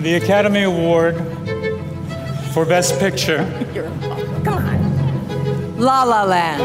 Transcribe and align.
The 0.00 0.14
Academy 0.22 0.62
Award 0.62 1.16
for 2.54 2.64
Best 2.64 3.00
Picture. 3.00 3.38
Come 4.44 4.64
on. 4.64 5.76
La 5.76 6.04
La 6.04 6.22
Land. 6.22 6.62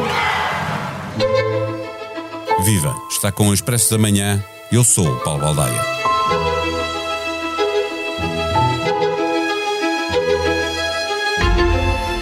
Viva! 2.63 2.95
Está 3.09 3.31
com 3.31 3.49
o 3.49 3.53
Expresso 3.53 3.89
da 3.89 3.97
Manhã. 3.97 4.43
Eu 4.71 4.83
sou 4.83 5.07
o 5.07 5.19
Paulo 5.21 5.41
Baldaia. 5.41 6.12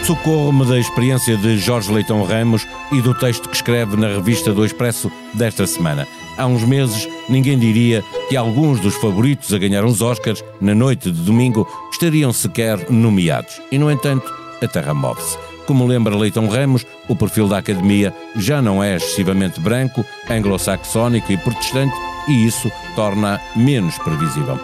Socorro-me 0.03 0.65
da 0.65 0.79
experiência 0.79 1.37
de 1.37 1.57
Jorge 1.59 1.91
Leitão 1.91 2.23
Ramos 2.23 2.67
e 2.91 2.99
do 3.01 3.13
texto 3.13 3.47
que 3.47 3.55
escreve 3.55 3.95
na 3.95 4.07
revista 4.07 4.51
do 4.51 4.65
Expresso 4.65 5.11
desta 5.33 5.67
semana. 5.67 6.07
Há 6.37 6.47
uns 6.47 6.63
meses, 6.63 7.07
ninguém 7.29 7.57
diria 7.57 8.03
que 8.27 8.35
alguns 8.35 8.79
dos 8.79 8.95
favoritos 8.95 9.53
a 9.53 9.59
ganhar 9.59 9.85
os 9.85 10.01
Oscars, 10.01 10.43
na 10.59 10.73
noite 10.73 11.11
de 11.11 11.21
domingo, 11.21 11.67
estariam 11.91 12.33
sequer 12.33 12.89
nomeados. 12.89 13.61
E, 13.71 13.77
no 13.77 13.91
entanto, 13.91 14.33
a 14.61 14.67
terra 14.67 14.93
move-se. 14.93 15.37
Como 15.67 15.85
lembra 15.85 16.17
Leitão 16.17 16.49
Ramos, 16.49 16.85
o 17.07 17.15
perfil 17.15 17.47
da 17.47 17.59
Academia 17.59 18.13
já 18.35 18.59
não 18.59 18.83
é 18.83 18.95
excessivamente 18.95 19.59
branco, 19.59 20.03
anglo-saxónico 20.29 21.31
e 21.31 21.37
protestante, 21.37 21.95
e 22.27 22.45
isso 22.45 22.71
torna 22.95 23.39
menos 23.55 23.97
previsível. 23.99 24.59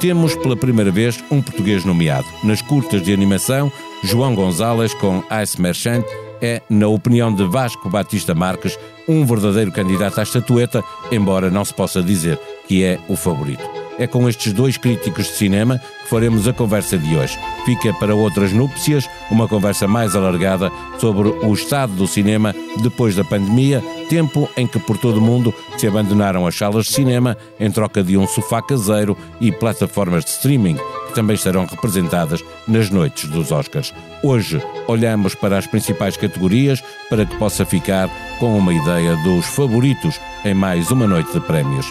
Temos 0.00 0.34
pela 0.36 0.56
primeira 0.56 0.90
vez 0.90 1.22
um 1.30 1.42
português 1.42 1.84
nomeado. 1.84 2.26
Nas 2.42 2.62
curtas 2.62 3.02
de 3.02 3.12
animação, 3.12 3.70
João 4.02 4.34
Gonzalez 4.34 4.94
com 4.94 5.22
Ice 5.42 5.60
Merchant 5.60 6.04
é, 6.40 6.62
na 6.68 6.88
opinião 6.88 7.34
de 7.34 7.44
Vasco 7.44 7.88
Batista 7.88 8.34
Marques, 8.34 8.78
um 9.08 9.24
verdadeiro 9.24 9.72
candidato 9.72 10.20
à 10.20 10.22
estatueta, 10.22 10.84
embora 11.10 11.50
não 11.50 11.64
se 11.64 11.74
possa 11.74 12.02
dizer 12.02 12.38
que 12.66 12.84
é 12.84 12.98
o 13.08 13.16
favorito. 13.16 13.77
É 13.98 14.06
com 14.06 14.28
estes 14.28 14.52
dois 14.52 14.76
críticos 14.76 15.26
de 15.26 15.32
cinema 15.32 15.78
que 15.78 16.08
faremos 16.08 16.46
a 16.46 16.52
conversa 16.52 16.96
de 16.96 17.16
hoje. 17.16 17.36
Fica 17.64 17.92
para 17.94 18.14
outras 18.14 18.52
núpcias 18.52 19.08
uma 19.30 19.48
conversa 19.48 19.88
mais 19.88 20.14
alargada 20.14 20.70
sobre 20.98 21.28
o 21.28 21.52
estado 21.52 21.92
do 21.94 22.06
cinema 22.06 22.54
depois 22.80 23.16
da 23.16 23.24
pandemia, 23.24 23.82
tempo 24.08 24.48
em 24.56 24.66
que 24.66 24.78
por 24.78 24.96
todo 24.96 25.18
o 25.18 25.20
mundo 25.20 25.52
se 25.76 25.86
abandonaram 25.86 26.46
as 26.46 26.54
salas 26.54 26.86
de 26.86 26.92
cinema 26.92 27.36
em 27.58 27.70
troca 27.70 28.02
de 28.02 28.16
um 28.16 28.26
sofá 28.26 28.62
caseiro 28.62 29.16
e 29.40 29.50
plataformas 29.50 30.24
de 30.24 30.30
streaming 30.30 30.76
que 31.08 31.14
também 31.14 31.34
estarão 31.34 31.66
representadas 31.66 32.42
nas 32.66 32.90
noites 32.90 33.28
dos 33.28 33.50
Oscars. 33.50 33.92
Hoje 34.22 34.62
olhamos 34.86 35.34
para 35.34 35.58
as 35.58 35.66
principais 35.66 36.16
categorias 36.16 36.82
para 37.10 37.26
que 37.26 37.36
possa 37.36 37.64
ficar 37.64 38.08
com 38.38 38.56
uma 38.56 38.72
ideia 38.72 39.16
dos 39.24 39.46
favoritos 39.46 40.20
em 40.44 40.54
mais 40.54 40.90
uma 40.90 41.06
noite 41.06 41.32
de 41.32 41.40
prémios. 41.40 41.90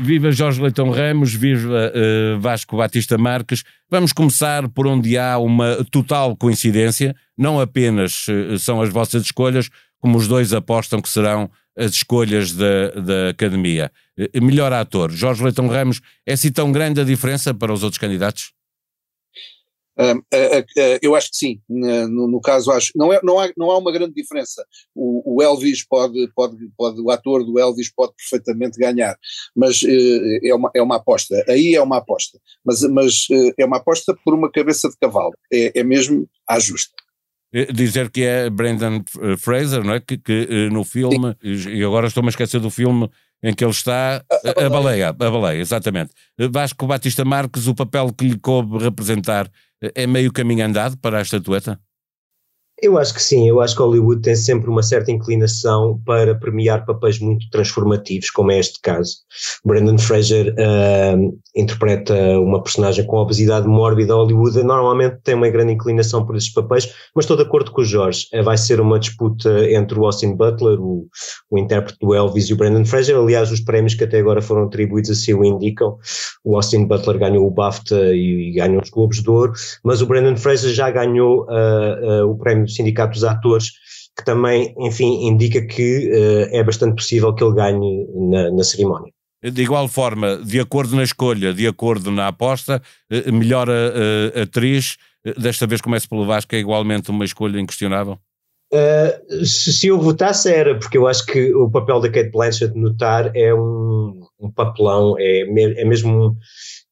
Viva 0.00 0.30
Jorge 0.30 0.62
Leitão 0.62 0.90
Ramos, 0.90 1.34
viva 1.34 1.92
uh, 1.92 2.40
Vasco 2.40 2.76
Batista 2.76 3.18
Marques. 3.18 3.64
Vamos 3.90 4.12
começar 4.12 4.68
por 4.68 4.86
onde 4.86 5.18
há 5.18 5.38
uma 5.38 5.84
total 5.90 6.36
coincidência, 6.36 7.16
não 7.36 7.58
apenas 7.60 8.26
uh, 8.28 8.58
são 8.58 8.80
as 8.80 8.90
vossas 8.90 9.24
escolhas, 9.24 9.68
como 9.98 10.16
os 10.16 10.28
dois 10.28 10.52
apostam 10.52 11.02
que 11.02 11.08
serão 11.08 11.50
as 11.76 11.90
escolhas 11.92 12.52
da, 12.52 12.90
da 12.90 13.28
Academia. 13.30 13.90
Uh, 14.16 14.44
melhor 14.44 14.72
ator, 14.72 15.10
Jorge 15.10 15.42
Leitão 15.42 15.66
Ramos, 15.66 16.00
é 16.24 16.34
assim 16.34 16.52
tão 16.52 16.70
grande 16.70 17.00
a 17.00 17.04
diferença 17.04 17.52
para 17.52 17.72
os 17.72 17.82
outros 17.82 17.98
candidatos? 17.98 18.52
Uh, 20.00 20.16
uh, 20.16 20.60
uh, 20.60 20.98
eu 21.02 21.16
acho 21.16 21.30
que 21.30 21.36
sim, 21.36 21.60
no, 21.68 22.28
no, 22.28 22.40
caso 22.40 22.70
acho, 22.70 22.92
não, 22.94 23.12
é, 23.12 23.18
não, 23.20 23.40
há, 23.40 23.50
não 23.56 23.68
há 23.68 23.78
uma 23.78 23.90
grande 23.90 24.14
diferença, 24.14 24.64
o, 24.94 25.34
o, 25.34 25.42
Elvis 25.42 25.84
pode, 25.84 26.30
pode, 26.36 26.56
pode, 26.76 27.00
o 27.00 27.10
ator 27.10 27.44
do 27.44 27.58
Elvis 27.58 27.92
pode 27.92 28.12
perfeitamente 28.14 28.78
ganhar, 28.78 29.16
mas 29.56 29.80
é, 29.82 30.54
uma, 30.54 30.70
é 30.72 30.80
uma 30.80 30.96
aposta, 30.96 31.44
aí 31.48 31.74
é 31.74 31.82
uma 31.82 31.96
aposta, 31.96 32.38
mas, 32.64 32.82
mas 32.82 33.26
é 33.58 33.64
uma 33.64 33.78
aposta 33.78 34.16
por 34.24 34.34
uma 34.34 34.48
cabeça 34.48 34.88
de 34.88 34.96
cavalo, 35.00 35.34
é, 35.52 35.80
é 35.80 35.82
mesmo 35.82 36.28
à 36.48 36.60
justa. 36.60 36.94
Dizer 37.74 38.10
que 38.10 38.22
é 38.22 38.50
Brendan 38.50 39.02
Fraser, 39.38 39.82
não 39.82 39.94
é? 39.94 40.00
Que, 40.00 40.18
que 40.18 40.68
no 40.70 40.84
filme, 40.84 41.34
sim. 41.42 41.70
e 41.70 41.82
agora 41.82 42.06
estou-me 42.06 42.28
a 42.28 42.30
esquecer 42.30 42.60
do 42.60 42.68
filme 42.68 43.10
em 43.42 43.54
que 43.54 43.64
ele 43.64 43.70
está, 43.70 44.22
a, 44.30 44.62
a, 44.62 44.66
a 44.66 44.70
baleia, 44.70 45.08
a 45.08 45.12
baleia, 45.12 45.60
exatamente. 45.60 46.10
Vasco 46.50 46.86
Batista 46.86 47.24
Marques, 47.24 47.66
o 47.66 47.74
papel 47.74 48.12
que 48.12 48.26
lhe 48.26 48.38
coube 48.38 48.78
representar 48.78 49.50
é 49.80 50.06
meio 50.06 50.32
caminho 50.32 50.64
andado 50.64 50.96
para 50.98 51.18
a 51.18 51.22
estatueta? 51.22 51.80
Eu 52.80 52.96
acho 52.96 53.12
que 53.12 53.22
sim, 53.22 53.48
eu 53.48 53.60
acho 53.60 53.74
que 53.74 53.82
Hollywood 53.82 54.22
tem 54.22 54.36
sempre 54.36 54.70
uma 54.70 54.84
certa 54.84 55.10
inclinação 55.10 56.00
para 56.06 56.34
premiar 56.36 56.86
papéis 56.86 57.18
muito 57.18 57.50
transformativos, 57.50 58.30
como 58.30 58.52
é 58.52 58.60
este 58.60 58.80
caso. 58.80 59.16
Brandon 59.64 59.98
Fraser 59.98 60.54
uh, 60.54 61.38
interpreta 61.56 62.14
uma 62.38 62.62
personagem 62.62 63.04
com 63.04 63.16
obesidade 63.16 63.66
mórbida. 63.66 64.14
Hollywood 64.14 64.62
normalmente 64.62 65.16
tem 65.24 65.34
uma 65.34 65.48
grande 65.48 65.72
inclinação 65.72 66.24
por 66.24 66.36
esses 66.36 66.52
papéis, 66.52 66.88
mas 67.16 67.24
estou 67.24 67.36
de 67.36 67.42
acordo 67.42 67.72
com 67.72 67.80
o 67.80 67.84
Jorge. 67.84 68.26
Uh, 68.32 68.44
vai 68.44 68.56
ser 68.56 68.80
uma 68.80 69.00
disputa 69.00 69.68
entre 69.72 69.98
o 69.98 70.04
Austin 70.04 70.36
Butler, 70.36 70.80
o, 70.80 71.08
o 71.50 71.58
intérprete 71.58 71.98
do 72.00 72.14
Elvis, 72.14 72.48
e 72.48 72.52
o 72.52 72.56
Brandon 72.56 72.84
Fraser. 72.84 73.16
Aliás, 73.16 73.50
os 73.50 73.60
prémios 73.60 73.94
que 73.94 74.04
até 74.04 74.20
agora 74.20 74.40
foram 74.40 74.64
atribuídos 74.64 75.10
assim 75.10 75.34
o 75.34 75.44
indicam. 75.44 75.98
O 76.44 76.54
Austin 76.54 76.84
Butler 76.86 77.18
ganhou 77.18 77.44
o 77.44 77.50
BAFTA 77.50 78.14
e, 78.14 78.50
e 78.50 78.52
ganhou 78.52 78.80
os 78.80 78.90
Globos 78.90 79.20
de 79.20 79.28
Ouro, 79.28 79.52
mas 79.82 80.00
o 80.00 80.06
Brandon 80.06 80.36
Fraser 80.36 80.72
já 80.72 80.88
ganhou 80.92 81.44
uh, 81.44 82.24
o 82.24 82.36
prémio 82.36 82.67
do 82.68 82.74
Sindicato 82.74 83.14
dos 83.14 83.24
Atores, 83.24 83.70
que 84.16 84.24
também, 84.24 84.74
enfim, 84.78 85.26
indica 85.26 85.64
que 85.66 86.10
uh, 86.10 86.56
é 86.56 86.62
bastante 86.62 86.96
possível 86.96 87.34
que 87.34 87.42
ele 87.42 87.54
ganhe 87.54 88.06
na, 88.30 88.50
na 88.50 88.64
cerimónia. 88.64 89.12
De 89.42 89.62
igual 89.62 89.86
forma, 89.86 90.36
de 90.36 90.58
acordo 90.58 90.96
na 90.96 91.04
escolha, 91.04 91.54
de 91.54 91.66
acordo 91.66 92.10
na 92.10 92.26
aposta, 92.26 92.82
eh, 93.08 93.30
melhor 93.30 93.68
uh, 93.68 94.40
atriz, 94.42 94.96
desta 95.36 95.64
vez 95.64 95.80
começo 95.80 96.08
pelo 96.08 96.26
Vasco, 96.26 96.56
é 96.56 96.58
igualmente 96.58 97.10
uma 97.10 97.24
escolha 97.24 97.60
inquestionável? 97.60 98.18
Uh, 98.72 99.46
se, 99.46 99.72
se, 99.72 99.86
eu 99.86 99.98
votasse 100.00 100.52
era, 100.52 100.76
porque 100.76 100.98
eu 100.98 101.06
acho 101.06 101.24
que 101.24 101.54
o 101.54 101.70
papel 101.70 102.00
da 102.00 102.10
Kate 102.10 102.30
Blanchett 102.30 102.76
notar 102.76 103.30
é 103.34 103.54
um, 103.54 104.20
um 104.40 104.50
papelão, 104.50 105.14
é, 105.18 105.42
é 105.42 105.84
mesmo 105.84 106.36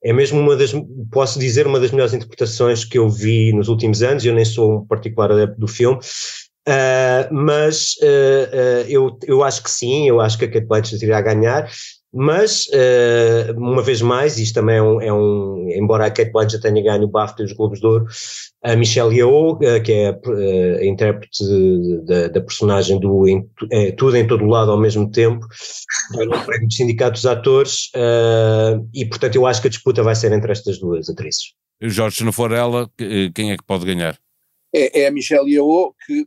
é 0.02 0.12
mesmo 0.12 0.40
uma 0.40 0.56
das, 0.56 0.72
posso 1.10 1.38
dizer, 1.38 1.66
uma 1.66 1.80
das 1.80 1.90
melhores 1.90 2.14
interpretações 2.14 2.84
que 2.84 2.98
eu 2.98 3.08
vi 3.08 3.52
nos 3.52 3.68
últimos 3.68 4.02
anos, 4.02 4.24
eu 4.24 4.34
nem 4.34 4.44
sou 4.44 4.78
um 4.78 4.86
particular 4.86 5.32
adepto 5.32 5.58
do 5.58 5.68
filme, 5.68 5.98
uh, 5.98 7.34
mas 7.34 7.94
uh, 8.02 8.84
uh, 8.84 8.88
eu, 8.88 9.18
eu 9.26 9.42
acho 9.42 9.62
que 9.62 9.70
sim, 9.70 10.08
eu 10.08 10.20
acho 10.20 10.38
que 10.38 10.44
a 10.44 10.50
Kate 10.50 10.66
Blanchett 10.66 11.04
irá 11.04 11.20
ganhar, 11.20 11.70
mas, 12.18 12.66
uma 13.56 13.82
vez 13.82 14.00
mais, 14.00 14.38
isto 14.38 14.54
também 14.54 14.76
é 14.76 14.82
um, 14.82 15.00
é 15.02 15.12
um, 15.12 15.68
embora 15.68 16.06
a 16.06 16.10
Kate 16.10 16.32
Blanchett 16.32 16.62
tenha 16.62 16.82
ganho 16.82 17.04
o 17.04 17.08
BAFTA 17.08 17.42
e 17.42 17.44
os 17.44 17.52
Globos 17.52 17.78
de 17.78 17.86
Ouro, 17.86 18.06
a 18.66 18.74
Michelle 18.74 19.14
Yeoh, 19.14 19.56
que 19.84 19.92
é 19.92 20.08
a, 20.08 20.80
a 20.80 20.84
intérprete 20.84 21.44
da, 22.04 22.28
da, 22.28 22.40
personagem 22.40 22.98
do 22.98 23.28
em, 23.28 23.48
é, 23.70 23.92
Tudo 23.92 24.16
em 24.16 24.26
Todo 24.26 24.44
Lado 24.44 24.72
ao 24.72 24.80
mesmo 24.80 25.08
tempo, 25.08 25.46
ganhou 26.12 26.34
o 26.34 26.44
prémio 26.44 26.66
do 26.66 26.74
Sindicato 26.74 27.12
dos 27.12 27.26
Atores, 27.26 27.90
uh, 27.94 28.84
e 28.92 29.06
portanto 29.06 29.36
eu 29.36 29.46
acho 29.46 29.60
que 29.60 29.68
a 29.68 29.70
disputa 29.70 30.02
vai 30.02 30.16
ser 30.16 30.32
entre 30.32 30.50
estas 30.50 30.78
duas 30.78 31.08
atrizes. 31.08 31.52
Jorge, 31.80 32.16
se 32.16 32.24
não 32.24 32.32
for 32.32 32.50
ela, 32.50 32.90
quem 33.34 33.52
é 33.52 33.56
que 33.56 33.64
pode 33.64 33.84
ganhar? 33.84 34.18
É, 34.74 35.02
é 35.02 35.06
a 35.06 35.12
Michelle 35.12 35.48
Yeoh, 35.48 35.94
que 36.04 36.26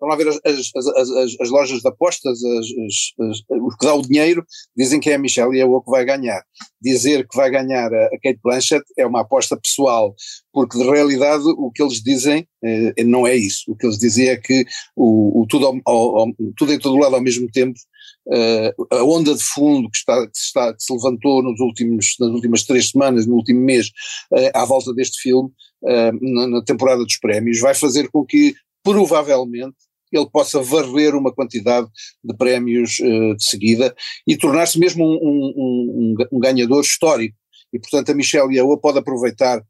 Vão 0.00 0.08
lá 0.08 0.16
ver 0.16 0.28
as, 0.28 0.38
as, 0.44 0.72
as, 0.76 1.40
as 1.40 1.50
lojas 1.50 1.80
de 1.80 1.88
apostas, 1.88 2.38
os 2.42 3.76
que 3.76 3.86
dá 3.86 3.94
o 3.94 4.02
dinheiro, 4.02 4.44
dizem 4.76 5.00
que 5.00 5.10
é 5.10 5.14
a 5.14 5.18
Michelle 5.18 5.56
Yeoh 5.56 5.82
que 5.82 5.90
vai 5.90 6.04
ganhar. 6.04 6.42
Dizer 6.80 7.26
que 7.26 7.36
vai 7.36 7.50
ganhar 7.50 7.92
a, 7.92 8.06
a 8.06 8.18
Kate 8.22 8.40
Blanchett 8.42 8.84
é 8.96 9.06
uma 9.06 9.22
aposta 9.22 9.56
pessoal, 9.56 10.14
porque 10.52 10.78
de 10.78 10.84
realidade 10.84 11.44
o 11.44 11.70
que 11.70 11.82
eles 11.82 12.02
dizem 12.02 12.46
eh, 12.62 13.04
não 13.04 13.26
é 13.26 13.34
isso. 13.34 13.64
O 13.68 13.76
que 13.76 13.86
eles 13.86 13.98
dizem 13.98 14.28
é 14.28 14.36
que 14.36 14.64
o, 14.94 15.42
o 15.42 15.46
tudo, 15.46 15.66
ao, 15.84 16.18
ao, 16.18 16.26
tudo 16.56 16.72
em 16.72 16.78
todo 16.78 16.98
lado 16.98 17.16
ao 17.16 17.22
mesmo 17.22 17.50
tempo 17.50 17.78
Uh, 18.28 18.86
a 18.94 19.02
onda 19.04 19.34
de 19.34 19.42
fundo 19.42 19.88
que, 19.90 19.96
está, 19.96 20.26
que, 20.26 20.36
está, 20.36 20.74
que 20.74 20.82
se 20.82 20.92
levantou 20.92 21.42
nos 21.42 21.58
últimos, 21.60 22.14
nas 22.20 22.28
últimas 22.28 22.62
três 22.62 22.90
semanas, 22.90 23.26
no 23.26 23.34
último 23.34 23.60
mês, 23.60 23.88
uh, 24.30 24.50
à 24.52 24.66
volta 24.66 24.92
deste 24.92 25.22
filme, 25.22 25.48
uh, 25.82 26.12
na, 26.20 26.46
na, 26.46 26.62
temporada 26.62 27.02
dos 27.02 27.18
prémios, 27.18 27.58
vai 27.58 27.74
fazer 27.74 28.10
com 28.10 28.26
que, 28.26 28.54
provavelmente, 28.82 29.76
ele 30.12 30.28
possa 30.30 30.62
varrer 30.62 31.14
uma 31.14 31.32
quantidade 31.32 31.88
de 32.22 32.34
prémios 32.34 32.98
uh, 33.00 33.36
de 33.36 33.44
seguida 33.44 33.94
e 34.26 34.36
tornar-se 34.36 34.78
mesmo 34.78 35.04
um, 35.04 35.16
um, 35.16 35.54
um, 35.56 36.26
um, 36.32 36.38
ganhador 36.38 36.82
histórico. 36.82 37.36
E, 37.72 37.78
portanto, 37.78 38.10
a 38.10 38.14
Michelle 38.14 38.54
Yeoh 38.54 38.78
pode 38.78 38.98
aproveitar 38.98 39.62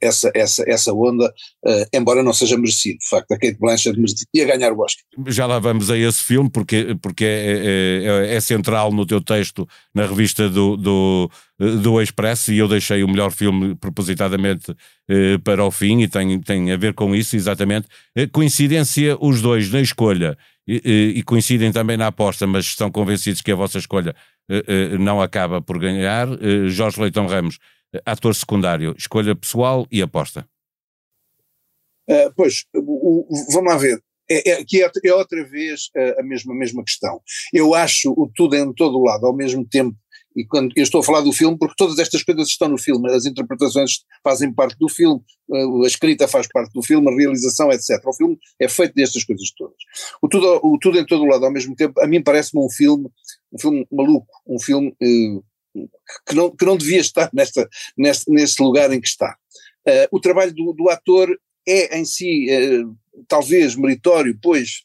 essa, 0.00 0.30
essa, 0.34 0.64
essa 0.66 0.92
onda, 0.92 1.26
uh, 1.64 1.84
embora 1.92 2.22
não 2.22 2.32
seja 2.32 2.56
merecido. 2.56 2.98
De 2.98 3.08
facto, 3.08 3.32
a 3.32 3.38
Kate 3.38 3.58
Blanchett 3.58 3.98
merecia 3.98 4.56
ganhar 4.56 4.72
o 4.72 4.80
Oscar. 4.80 5.04
Já 5.26 5.46
lá 5.46 5.58
vamos 5.58 5.90
a 5.90 5.96
esse 5.96 6.22
filme, 6.22 6.50
porque, 6.50 6.96
porque 7.02 7.24
é, 7.24 7.28
é, 7.28 8.32
é, 8.32 8.34
é 8.36 8.40
central 8.40 8.92
no 8.92 9.04
teu 9.04 9.20
texto 9.20 9.68
na 9.94 10.06
revista 10.06 10.48
do, 10.48 10.76
do, 10.76 11.30
do 11.58 12.00
Expresso, 12.00 12.52
e 12.52 12.58
eu 12.58 12.68
deixei 12.68 13.02
o 13.02 13.08
melhor 13.08 13.30
filme 13.30 13.74
propositadamente 13.74 14.70
uh, 14.70 15.38
para 15.44 15.64
o 15.64 15.70
fim, 15.70 16.00
e 16.00 16.08
tem, 16.08 16.40
tem 16.40 16.72
a 16.72 16.76
ver 16.76 16.94
com 16.94 17.14
isso, 17.14 17.36
exatamente. 17.36 17.86
coincidência 18.32 19.16
os 19.20 19.42
dois 19.42 19.70
na 19.70 19.80
escolha, 19.80 20.36
e, 20.66 21.14
e 21.16 21.22
coincidem 21.22 21.72
também 21.72 21.96
na 21.96 22.08
aposta, 22.08 22.46
mas 22.46 22.66
estão 22.66 22.90
convencidos 22.90 23.40
que 23.40 23.50
a 23.50 23.56
vossa 23.56 23.78
escolha 23.78 24.14
não 25.00 25.20
acaba 25.20 25.62
por 25.62 25.78
ganhar. 25.78 26.28
Jorge 26.68 27.00
Leitão 27.00 27.26
Ramos 27.26 27.58
ator 28.04 28.34
secundário, 28.34 28.94
escolha 28.96 29.34
pessoal 29.34 29.86
e 29.90 30.02
aposta? 30.02 30.48
Uh, 32.08 32.32
pois, 32.34 32.64
o, 32.74 33.26
o, 33.28 33.52
vamos 33.52 33.70
lá 33.70 33.78
ver. 33.78 34.02
É, 34.30 34.50
é, 34.50 34.60
aqui 34.60 34.82
é, 34.82 34.90
é 35.04 35.14
outra 35.14 35.42
vez 35.44 35.90
a, 35.96 36.20
a, 36.20 36.22
mesma, 36.22 36.52
a 36.52 36.56
mesma 36.56 36.84
questão. 36.84 37.20
Eu 37.52 37.74
acho 37.74 38.10
o 38.12 38.30
tudo 38.34 38.56
em 38.56 38.72
todo 38.74 38.98
o 38.98 39.04
lado 39.04 39.26
ao 39.26 39.34
mesmo 39.34 39.66
tempo, 39.66 39.96
e 40.36 40.46
quando 40.46 40.72
eu 40.76 40.82
estou 40.82 41.00
a 41.00 41.04
falar 41.04 41.22
do 41.22 41.32
filme, 41.32 41.58
porque 41.58 41.74
todas 41.76 41.98
estas 41.98 42.22
coisas 42.22 42.48
estão 42.48 42.68
no 42.68 42.78
filme, 42.78 43.10
as 43.10 43.26
interpretações 43.26 44.04
fazem 44.22 44.52
parte 44.52 44.76
do 44.78 44.88
filme, 44.88 45.20
a 45.82 45.86
escrita 45.86 46.28
faz 46.28 46.46
parte 46.46 46.72
do 46.72 46.82
filme, 46.82 47.10
a 47.10 47.16
realização, 47.16 47.72
etc. 47.72 48.00
O 48.06 48.14
filme 48.14 48.38
é 48.60 48.68
feito 48.68 48.94
destas 48.94 49.24
coisas 49.24 49.50
todas. 49.56 49.76
O 50.22 50.28
tudo, 50.28 50.60
o 50.62 50.78
tudo 50.78 50.98
em 50.98 51.06
todo 51.06 51.22
o 51.22 51.26
lado 51.26 51.44
ao 51.44 51.52
mesmo 51.52 51.74
tempo, 51.74 51.98
a 52.00 52.06
mim 52.06 52.22
parece-me 52.22 52.62
um 52.62 52.70
filme, 52.70 53.08
um 53.52 53.58
filme 53.58 53.86
maluco, 53.90 54.28
um 54.46 54.60
filme 54.60 54.94
eh, 55.02 55.40
que 56.26 56.34
não, 56.34 56.50
que 56.50 56.64
não 56.64 56.76
devia 56.76 57.00
estar 57.00 57.30
nesta, 57.32 57.68
neste, 57.96 58.30
neste 58.30 58.62
lugar 58.62 58.92
em 58.92 59.00
que 59.00 59.08
está. 59.08 59.36
Uh, 59.86 60.08
o 60.10 60.20
trabalho 60.20 60.54
do, 60.54 60.72
do, 60.72 60.88
ator 60.88 61.28
é 61.66 61.98
em 61.98 62.04
si 62.04 62.46
uh, 62.50 62.96
talvez 63.26 63.76
meritório, 63.76 64.38
pois, 64.42 64.84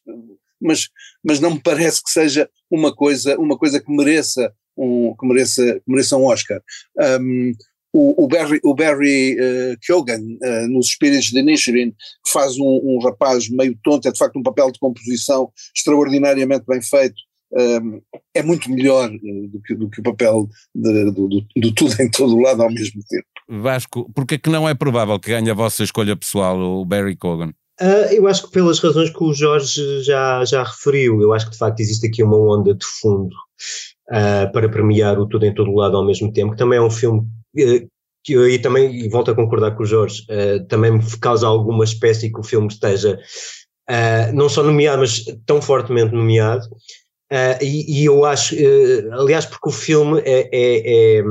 mas, 0.61 0.89
mas 1.23 1.39
não 1.39 1.51
me 1.51 1.61
parece 1.61 2.03
que 2.03 2.11
seja 2.11 2.49
uma 2.69 2.95
coisa, 2.95 3.37
uma 3.37 3.57
coisa 3.57 3.79
que 3.79 3.91
mereça 3.91 4.53
um, 4.77 5.15
que 5.15 5.25
mereça, 5.25 5.63
que 5.79 5.91
mereça 5.91 6.17
um 6.17 6.25
Oscar. 6.25 6.61
Um, 7.21 7.53
o, 7.91 8.23
o, 8.23 8.27
Barry, 8.27 8.59
o 8.63 8.73
Barry 8.73 9.37
uh, 9.39 9.77
Keoghan, 9.81 10.21
uh, 10.21 10.67
nos 10.67 10.87
Espíritos 10.87 11.29
de 11.29 11.43
Nishirin, 11.43 11.93
faz 12.27 12.57
um, 12.57 12.81
um, 12.83 12.99
rapaz 13.03 13.47
meio 13.49 13.77
tonto, 13.83 14.07
é 14.07 14.11
de 14.11 14.17
facto 14.17 14.37
um 14.37 14.43
papel 14.43 14.71
de 14.71 14.79
composição 14.79 15.51
extraordinariamente 15.75 16.65
bem 16.67 16.81
feito, 16.81 17.15
é 18.33 18.43
muito 18.43 18.69
melhor 18.71 19.09
eh, 19.11 19.47
do 19.47 19.61
que, 19.61 19.75
do 19.75 19.89
que 19.89 19.99
o 19.99 20.03
papel 20.03 20.47
de, 20.73 21.11
do, 21.11 21.27
do, 21.27 21.45
do, 21.55 21.73
tudo 21.73 22.01
em 22.01 22.09
todo 22.09 22.35
o 22.35 22.41
lado 22.41 22.63
ao 22.63 22.71
mesmo 22.71 23.01
tempo. 23.07 23.27
Vasco, 23.61 24.11
porque 24.15 24.35
é 24.35 24.37
que 24.37 24.49
não 24.49 24.67
é 24.67 24.73
provável 24.73 25.19
que 25.19 25.29
ganhe 25.29 25.49
a 25.49 25.53
vossa 25.53 25.83
escolha 25.83 26.15
pessoal, 26.15 26.59
o 26.59 26.85
Barry 26.85 27.15
Cogan? 27.15 27.53
Uh, 27.81 28.07
eu 28.11 28.27
acho 28.27 28.43
que 28.43 28.51
pelas 28.51 28.79
razões 28.79 29.09
que 29.09 29.23
o 29.23 29.33
Jorge 29.33 30.03
já, 30.03 30.45
já 30.45 30.63
referiu, 30.63 31.21
eu 31.21 31.33
acho 31.33 31.47
que 31.47 31.53
de 31.53 31.57
facto 31.57 31.79
existe 31.79 32.07
aqui 32.07 32.23
uma 32.23 32.37
onda 32.37 32.73
de 32.73 32.85
fundo 32.85 33.35
uh, 34.09 34.51
para 34.51 34.69
premiar 34.69 35.19
o 35.19 35.27
tudo 35.27 35.45
em 35.45 35.53
todo 35.53 35.71
o 35.71 35.75
lado 35.75 35.97
ao 35.97 36.05
mesmo 36.05 36.31
tempo, 36.31 36.51
que 36.51 36.57
também 36.57 36.77
é 36.77 36.81
um 36.81 36.91
filme 36.91 37.19
uh, 37.19 37.87
que 38.23 38.33
eu 38.33 38.43
aí 38.43 38.59
também, 38.59 38.95
e 38.95 39.09
volto 39.09 39.31
a 39.31 39.35
concordar 39.35 39.75
com 39.75 39.83
o 39.83 39.85
Jorge, 39.85 40.25
também 40.69 40.93
me 40.93 41.03
causa 41.19 41.45
alguma 41.45 41.83
espécie 41.83 42.31
que 42.31 42.39
o 42.39 42.43
filme 42.43 42.67
esteja 42.69 43.19
não 44.33 44.47
só 44.47 44.63
nomeado, 44.63 44.99
mas 45.01 45.25
tão 45.45 45.61
fortemente 45.61 46.13
nomeado, 46.13 46.65
Uh, 47.33 47.57
e, 47.63 48.01
e, 48.01 48.05
eu 48.05 48.25
acho, 48.25 48.53
uh, 48.53 49.13
aliás, 49.13 49.43
porque 49.43 49.67
o 49.67 49.71
filme 49.71 50.21
é, 50.23 50.49
é, 50.53 51.17
é, 51.17 51.23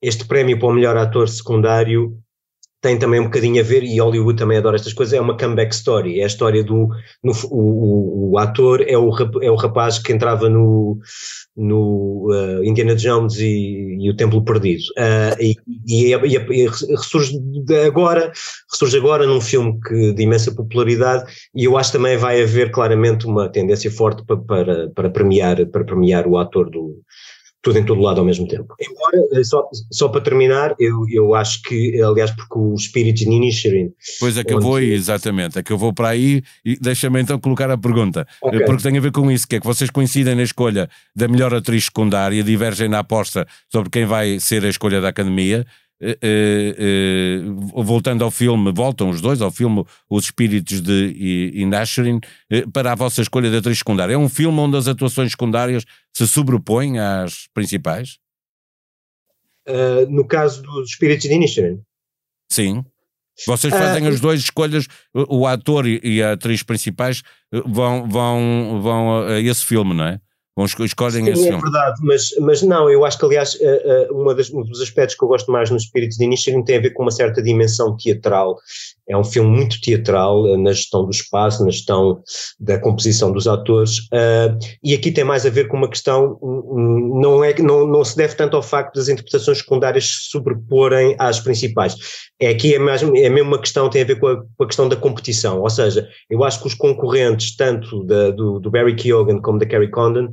este 0.00 0.24
prémio 0.24 0.58
para 0.58 0.68
o 0.68 0.72
melhor 0.72 0.96
ator 0.96 1.28
secundário 1.28 2.18
tem 2.80 2.98
também 2.98 3.20
um 3.20 3.24
bocadinho 3.24 3.60
a 3.60 3.64
ver, 3.64 3.82
e 3.84 4.00
Hollywood 4.00 4.38
também 4.38 4.56
adora 4.56 4.76
estas 4.76 4.94
coisas, 4.94 5.12
é 5.12 5.20
uma 5.20 5.36
comeback 5.36 5.74
story, 5.74 6.20
é 6.20 6.24
a 6.24 6.26
história 6.26 6.64
do, 6.64 6.88
no, 7.22 7.32
o, 7.50 8.32
o, 8.32 8.38
ator 8.38 8.82
é 8.86 8.96
o, 8.96 9.10
é 9.42 9.50
o 9.50 9.54
rapaz 9.54 9.98
que 9.98 10.12
entrava 10.12 10.48
no, 10.48 10.98
no 11.54 12.30
uh, 12.30 12.64
Indiana 12.64 12.96
Jones 12.96 13.38
e, 13.38 13.98
e, 14.00 14.10
o 14.10 14.16
Templo 14.16 14.42
Perdido, 14.42 14.82
uh, 14.96 15.36
e, 15.38 15.56
e, 15.86 16.14
e, 16.14 16.66
ressurge 16.96 17.38
agora, 17.86 18.32
ressurge 18.72 18.96
agora 18.96 19.26
num 19.26 19.42
filme 19.42 19.78
que, 19.86 20.14
de 20.14 20.22
imensa 20.22 20.50
popularidade, 20.54 21.30
e 21.54 21.64
eu 21.64 21.76
acho 21.76 21.92
também 21.92 22.16
vai 22.16 22.42
haver 22.42 22.70
claramente 22.70 23.26
uma 23.26 23.48
tendência 23.50 23.90
forte 23.90 24.24
para, 24.24 24.38
para, 24.38 24.90
para 24.90 25.10
premiar, 25.10 25.66
para 25.66 25.84
premiar 25.84 26.26
o 26.26 26.38
ator 26.38 26.70
do, 26.70 27.02
tudo 27.62 27.78
em 27.78 27.84
todo 27.84 28.00
lado 28.00 28.20
ao 28.20 28.24
mesmo 28.24 28.48
tempo. 28.48 28.74
Embora, 28.80 29.18
eh, 29.32 29.44
só, 29.44 29.68
só 29.90 30.08
para 30.08 30.20
terminar, 30.20 30.74
eu, 30.78 31.04
eu 31.10 31.34
acho 31.34 31.62
que, 31.62 32.00
aliás, 32.00 32.30
porque 32.30 32.58
o 32.58 32.74
espírito 32.74 33.18
de 33.18 33.28
Ninishirin. 33.28 33.92
Pois 34.18 34.38
é 34.38 34.44
que 34.44 34.54
eu 34.54 34.60
vou 34.60 34.76
aí, 34.76 34.92
exatamente, 34.92 35.58
é 35.58 35.62
que 35.62 35.72
eu 35.72 35.78
vou 35.78 35.92
para 35.92 36.08
aí 36.08 36.42
e 36.64 36.76
deixa-me 36.80 37.20
então 37.20 37.38
colocar 37.38 37.70
a 37.70 37.76
pergunta, 37.76 38.26
okay. 38.42 38.64
porque 38.64 38.82
tem 38.82 38.96
a 38.96 39.00
ver 39.00 39.12
com 39.12 39.30
isso, 39.30 39.46
que 39.46 39.56
é 39.56 39.60
que 39.60 39.66
vocês 39.66 39.90
coincidem 39.90 40.34
na 40.34 40.42
escolha 40.42 40.88
da 41.14 41.28
melhor 41.28 41.54
atriz 41.54 41.84
secundária, 41.84 42.42
divergem 42.42 42.88
na 42.88 43.00
aposta 43.00 43.46
sobre 43.70 43.90
quem 43.90 44.06
vai 44.06 44.40
ser 44.40 44.64
a 44.64 44.68
escolha 44.68 45.00
da 45.00 45.08
academia, 45.08 45.66
voltando 47.74 48.24
ao 48.24 48.30
filme, 48.30 48.72
voltam 48.72 49.10
os 49.10 49.20
dois 49.20 49.40
ao 49.42 49.50
filme 49.50 49.84
Os 50.08 50.24
Espíritos 50.24 50.80
de 50.80 51.52
Inasherin, 51.54 52.20
para 52.72 52.92
a 52.92 52.94
vossa 52.94 53.20
escolha 53.20 53.50
de 53.50 53.56
atriz 53.56 53.78
secundária. 53.78 54.14
É 54.14 54.18
um 54.18 54.28
filme 54.28 54.58
onde 54.58 54.76
as 54.76 54.88
atuações 54.88 55.32
secundárias 55.32 55.84
se 56.12 56.26
sobrepõem 56.26 56.98
às 56.98 57.46
principais? 57.52 58.18
no 60.08 60.26
caso 60.26 60.62
dos 60.62 60.90
Espíritos 60.90 61.28
de 61.28 61.34
Inisherin? 61.34 61.80
Sim. 62.50 62.84
Vocês 63.46 63.72
fazem 63.72 64.06
as 64.06 64.20
duas 64.20 64.40
escolhas, 64.40 64.86
o 65.14 65.46
ator 65.46 65.86
e 65.86 66.22
a 66.22 66.32
atriz 66.32 66.62
principais 66.62 67.22
vão, 67.66 68.08
vão, 68.08 68.80
vão 68.82 69.22
a 69.22 69.40
esse 69.40 69.64
filme, 69.64 69.94
não 69.94 70.04
é? 70.04 70.20
Escolhem 70.84 71.24
Sim, 71.24 71.30
esse 71.30 71.48
é 71.48 71.56
verdade, 71.56 72.00
mas, 72.02 72.30
mas 72.40 72.62
não, 72.62 72.90
eu 72.90 73.04
acho 73.04 73.18
que 73.18 73.24
aliás 73.24 73.54
uh, 73.54 74.12
uh, 74.12 74.20
uma 74.20 74.34
das, 74.34 74.50
um 74.50 74.62
dos 74.62 74.80
aspectos 74.80 75.16
que 75.16 75.24
eu 75.24 75.28
gosto 75.28 75.50
mais 75.50 75.70
no 75.70 75.76
Espírito 75.76 76.16
de 76.16 76.24
Início 76.24 76.64
tem 76.64 76.76
a 76.76 76.80
ver 76.80 76.90
com 76.90 77.02
uma 77.02 77.10
certa 77.10 77.42
dimensão 77.42 77.96
teatral, 77.96 78.58
é 79.10 79.16
um 79.16 79.24
filme 79.24 79.50
muito 79.50 79.80
teatral 79.80 80.44
uh, 80.44 80.56
na 80.56 80.72
gestão 80.72 81.04
do 81.04 81.10
espaço, 81.10 81.64
na 81.64 81.70
gestão 81.70 82.22
da 82.58 82.78
composição 82.78 83.32
dos 83.32 83.46
atores, 83.48 84.08
e 84.82 84.94
aqui 84.94 85.10
tem 85.10 85.24
mais 85.24 85.44
a 85.44 85.50
ver 85.50 85.68
com 85.68 85.76
uma 85.76 85.88
questão, 85.88 86.38
um, 86.42 87.18
não, 87.20 87.42
é, 87.42 87.54
não, 87.60 87.86
não 87.86 88.04
se 88.04 88.16
deve 88.16 88.34
tanto 88.34 88.56
ao 88.56 88.62
facto 88.62 88.94
das 88.94 89.08
interpretações 89.08 89.58
secundárias 89.58 90.04
se 90.04 90.30
sobreporem 90.30 91.16
às 91.18 91.40
principais, 91.40 91.96
é 92.40 92.48
aqui 92.48 92.74
é 92.74 92.78
mesmo, 92.78 93.16
é 93.16 93.28
mesmo 93.28 93.48
uma 93.48 93.60
questão, 93.60 93.90
tem 93.90 94.02
a 94.02 94.06
ver 94.06 94.18
com 94.18 94.26
a, 94.28 94.36
com 94.36 94.64
a 94.64 94.66
questão 94.66 94.88
da 94.88 94.96
competição, 94.96 95.60
ou 95.60 95.70
seja, 95.70 96.08
eu 96.28 96.44
acho 96.44 96.60
que 96.60 96.66
os 96.66 96.74
concorrentes, 96.74 97.56
tanto 97.56 98.04
da, 98.04 98.30
do, 98.30 98.60
do 98.60 98.70
Barry 98.70 98.94
Keoghan 98.94 99.40
como 99.40 99.58
da 99.58 99.66
Carrie 99.66 99.90
Condon, 99.90 100.28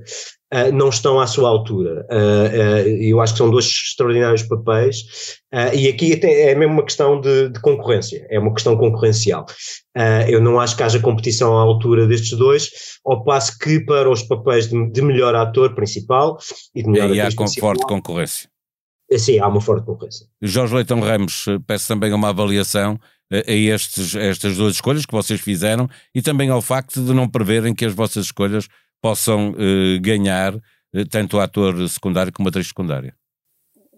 uh, 0.54 0.72
não 0.74 0.90
estão 0.90 1.20
à 1.20 1.28
sua 1.28 1.50
altura. 1.50 2.06
Uh, 2.10 2.86
uh, 2.86 2.88
eu 3.02 3.22
acho 3.22 3.34
que 3.34 3.38
são 3.38 3.50
dois 3.50 3.66
extraordinários 3.66 4.44
papéis, 4.44 5.38
e 5.74 5.88
aqui 5.88 6.20
é 6.24 6.54
mesmo 6.56 6.74
uma 6.74 6.84
questão 6.84 7.22
de, 7.22 7.50
de 7.50 7.60
concorrência, 7.62 8.28
é 8.30 8.38
uma 8.38 8.54
questão 8.54 8.76
concorrencial. 8.76 9.46
eu 10.28 10.42
não 10.42 10.60
acho 10.60 10.76
que 10.76 10.84
haja 10.84 11.00
competição 11.00 11.58
à 11.58 11.62
altura 11.62 12.06
destes 12.06 12.38
dois, 12.38 12.70
ao 13.06 13.24
passo 13.24 13.58
que 13.58 13.80
para 13.80 14.10
os 14.10 14.22
papéis 14.24 14.68
de, 14.68 14.92
de 14.92 15.02
melhor 15.02 15.34
ator 15.36 15.74
principal 15.74 16.38
e 16.76 16.84
de 16.84 16.90
melhor 16.90 17.16
e 17.16 17.22
há 17.22 17.34
com 17.34 17.48
forte 17.48 17.86
concorrência. 17.86 18.50
Sim, 19.18 19.40
há 19.40 19.48
uma 19.48 19.62
forte 19.62 19.86
concorrência. 19.86 20.28
Jorge 20.42 20.76
Leitão 20.76 21.00
Ramos, 21.00 21.46
peço 21.66 21.88
também 21.88 22.12
uma 22.12 22.30
avaliação 22.30 23.00
a, 23.32 23.52
estes, 23.52 24.16
a 24.16 24.22
estas 24.22 24.58
duas 24.58 24.76
escolhas 24.76 25.06
que 25.06 25.14
vocês 25.14 25.40
fizeram 25.40 25.90
e 26.14 26.22
também 26.22 26.50
ao 26.50 26.62
facto 26.62 27.02
de 27.02 27.14
não 27.14 27.28
preverem 27.28 27.74
que 27.74 27.86
as 27.86 27.94
vossas 27.94 28.26
escolhas 28.26 28.68
possam 29.02 29.52
uh, 29.52 30.02
ganhar 30.02 30.56
uh, 30.56 31.06
tanto 31.10 31.38
o 31.38 31.40
ator 31.40 31.88
secundário 31.90 32.32
como 32.32 32.48
a 32.48 32.50
atriz 32.50 32.68
secundária? 32.68 33.16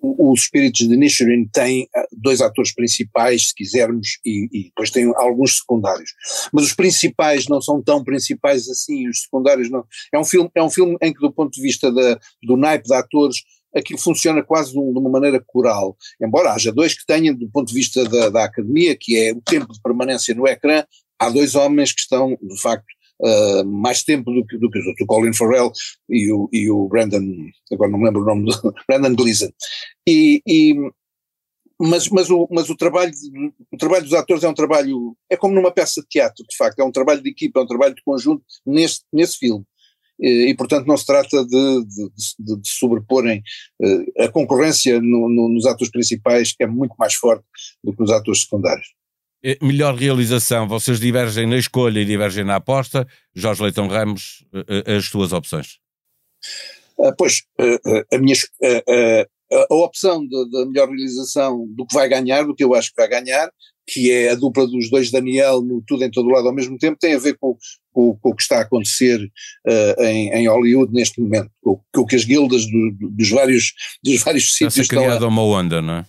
Os 0.01 0.43
Espíritos 0.43 0.87
de 0.87 0.95
Nishirin 0.95 1.45
têm 1.51 1.89
eh, 1.93 2.07
dois 2.13 2.39
atores 2.39 2.73
principais, 2.73 3.49
se 3.49 3.53
quisermos, 3.53 4.17
e, 4.25 4.47
e, 4.53 4.63
depois 4.65 4.91
tem 4.91 5.11
alguns 5.17 5.57
secundários. 5.57 6.11
Mas 6.53 6.65
os 6.65 6.73
principais 6.73 7.47
não 7.49 7.59
são 7.61 7.81
tão 7.83 8.01
principais 8.01 8.69
assim, 8.69 9.09
os 9.09 9.23
secundários 9.23 9.69
não. 9.69 9.83
É 10.13 10.17
um 10.17 10.23
filme, 10.23 10.49
é 10.55 10.63
um 10.63 10.69
filme 10.69 10.97
em 11.01 11.13
que, 11.13 11.19
do 11.19 11.33
ponto 11.33 11.53
de 11.53 11.61
vista 11.61 11.91
da, 11.91 12.17
do 12.41 12.55
naipe 12.55 12.87
de 12.87 12.93
atores, 12.93 13.43
aquilo 13.75 13.99
funciona 13.99 14.41
quase 14.41 14.71
de 14.71 14.79
uma 14.79 15.09
maneira 15.09 15.43
coral, 15.45 15.97
embora 16.21 16.53
haja 16.53 16.71
dois 16.71 16.97
que 16.97 17.05
tenham, 17.05 17.35
do 17.35 17.49
ponto 17.49 17.67
de 17.67 17.73
vista 17.73 18.03
da, 18.05 18.29
da 18.29 18.43
academia, 18.45 18.95
que 18.97 19.17
é 19.17 19.31
o 19.31 19.41
tempo 19.41 19.71
de 19.71 19.81
permanência 19.81 20.33
no 20.33 20.47
ecrã, 20.47 20.83
há 21.19 21.29
dois 21.29 21.55
homens 21.55 21.91
que 21.91 22.01
estão, 22.01 22.37
de 22.41 22.61
facto, 22.61 22.87
uh, 23.21 23.65
mais 23.65 24.03
tempo 24.03 24.31
do 24.31 24.45
que, 24.45 24.57
do 24.57 24.69
que 24.69 24.79
os 24.79 24.87
outros, 24.87 25.03
o 25.03 25.07
Colin 25.07 25.33
Farrell 25.33 25.71
e 26.09 26.31
o, 26.31 26.49
e 26.51 26.69
o 26.69 26.87
Brandon, 26.87 27.21
agora 27.71 27.91
não 27.91 27.99
me 27.99 28.05
lembro 28.05 28.21
o 28.21 28.25
nome, 28.25 28.45
do, 28.45 28.73
Brandon 28.87 29.15
Gleeson. 29.15 29.49
E, 30.07 30.41
e, 30.47 30.75
mas, 31.79 32.09
mas, 32.09 32.29
o, 32.29 32.47
mas 32.51 32.69
o, 32.69 32.75
trabalho, 32.75 33.11
o 33.71 33.77
trabalho 33.77 34.03
dos 34.03 34.13
atores 34.13 34.43
é 34.43 34.49
um 34.49 34.53
trabalho, 34.53 35.15
é 35.29 35.37
como 35.37 35.55
numa 35.55 35.71
peça 35.71 36.01
de 36.01 36.07
teatro, 36.07 36.45
de 36.47 36.55
facto, 36.55 36.79
é 36.79 36.83
um 36.83 36.91
trabalho 36.91 37.21
de 37.21 37.29
equipa, 37.29 37.59
é 37.59 37.63
um 37.63 37.67
trabalho 37.67 37.95
de 37.95 38.03
conjunto 38.03 38.43
nesse, 38.65 39.01
nesse 39.13 39.37
filme. 39.37 39.63
e, 40.19 40.53
portanto 40.55 40.85
não 40.85 40.97
se 40.97 41.05
trata 41.05 41.45
de, 41.45 41.85
de, 41.85 42.55
de 42.57 42.69
sobreporem 42.69 43.41
a 44.19 44.27
concorrência 44.27 44.99
no, 44.99 45.29
no, 45.29 45.47
nos 45.47 45.65
atores 45.65 45.89
principais 45.89 46.51
que 46.51 46.63
é 46.63 46.67
muito 46.67 46.95
mais 46.99 47.13
forte 47.13 47.45
do 47.81 47.93
que 47.93 48.01
nos 48.01 48.11
atores 48.11 48.41
secundários. 48.41 48.98
Melhor 49.61 49.95
realização, 49.95 50.67
vocês 50.67 50.99
divergem 50.99 51.45
na 51.45 51.57
escolha 51.57 51.99
e 51.99 52.05
divergem 52.05 52.43
na 52.43 52.55
aposta. 52.55 53.07
Jorge 53.33 53.63
Leitão 53.63 53.87
Ramos, 53.87 54.45
as 54.85 55.05
suas 55.05 55.31
opções. 55.31 55.79
Pois, 57.17 57.43
a 58.11 58.17
minha 58.17 58.35
a 59.51 59.73
opção 59.75 60.27
da 60.27 60.65
melhor 60.65 60.87
realização 60.89 61.65
do 61.69 61.85
que 61.85 61.93
vai 61.93 62.07
ganhar, 62.07 62.43
do 62.43 62.55
que 62.55 62.63
eu 62.63 62.75
acho 62.75 62.89
que 62.89 63.01
vai 63.01 63.07
ganhar, 63.07 63.49
que 63.87 64.11
é 64.11 64.31
a 64.31 64.35
dupla 64.35 64.67
dos 64.67 64.89
dois 64.89 65.09
Daniel 65.09 65.61
no 65.61 65.81
Tudo 65.85 66.03
em 66.03 66.11
Todo 66.11 66.29
Lado 66.29 66.47
ao 66.47 66.53
mesmo 66.53 66.77
tempo, 66.77 66.99
tem 66.99 67.15
a 67.15 67.19
ver 67.19 67.35
com, 67.39 67.57
com, 67.91 68.15
com 68.17 68.29
o 68.29 68.35
que 68.35 68.43
está 68.43 68.59
a 68.59 68.61
acontecer 68.61 69.19
uh, 69.19 70.03
em, 70.03 70.31
em, 70.31 70.47
Hollywood 70.47 70.93
neste 70.93 71.19
momento, 71.19 71.49
com, 71.61 71.81
o 71.97 72.05
que 72.05 72.15
as 72.15 72.23
guildas 72.23 72.65
do, 72.67 73.09
dos 73.09 73.29
vários, 73.29 73.73
dos 74.03 74.21
vários 74.21 74.53
sítios 74.53 74.77
estão 74.77 75.09
a... 75.09 75.17
A 75.17 75.27
uma 75.27 75.43
onda, 75.43 75.81
não 75.81 75.93
é? 75.95 76.05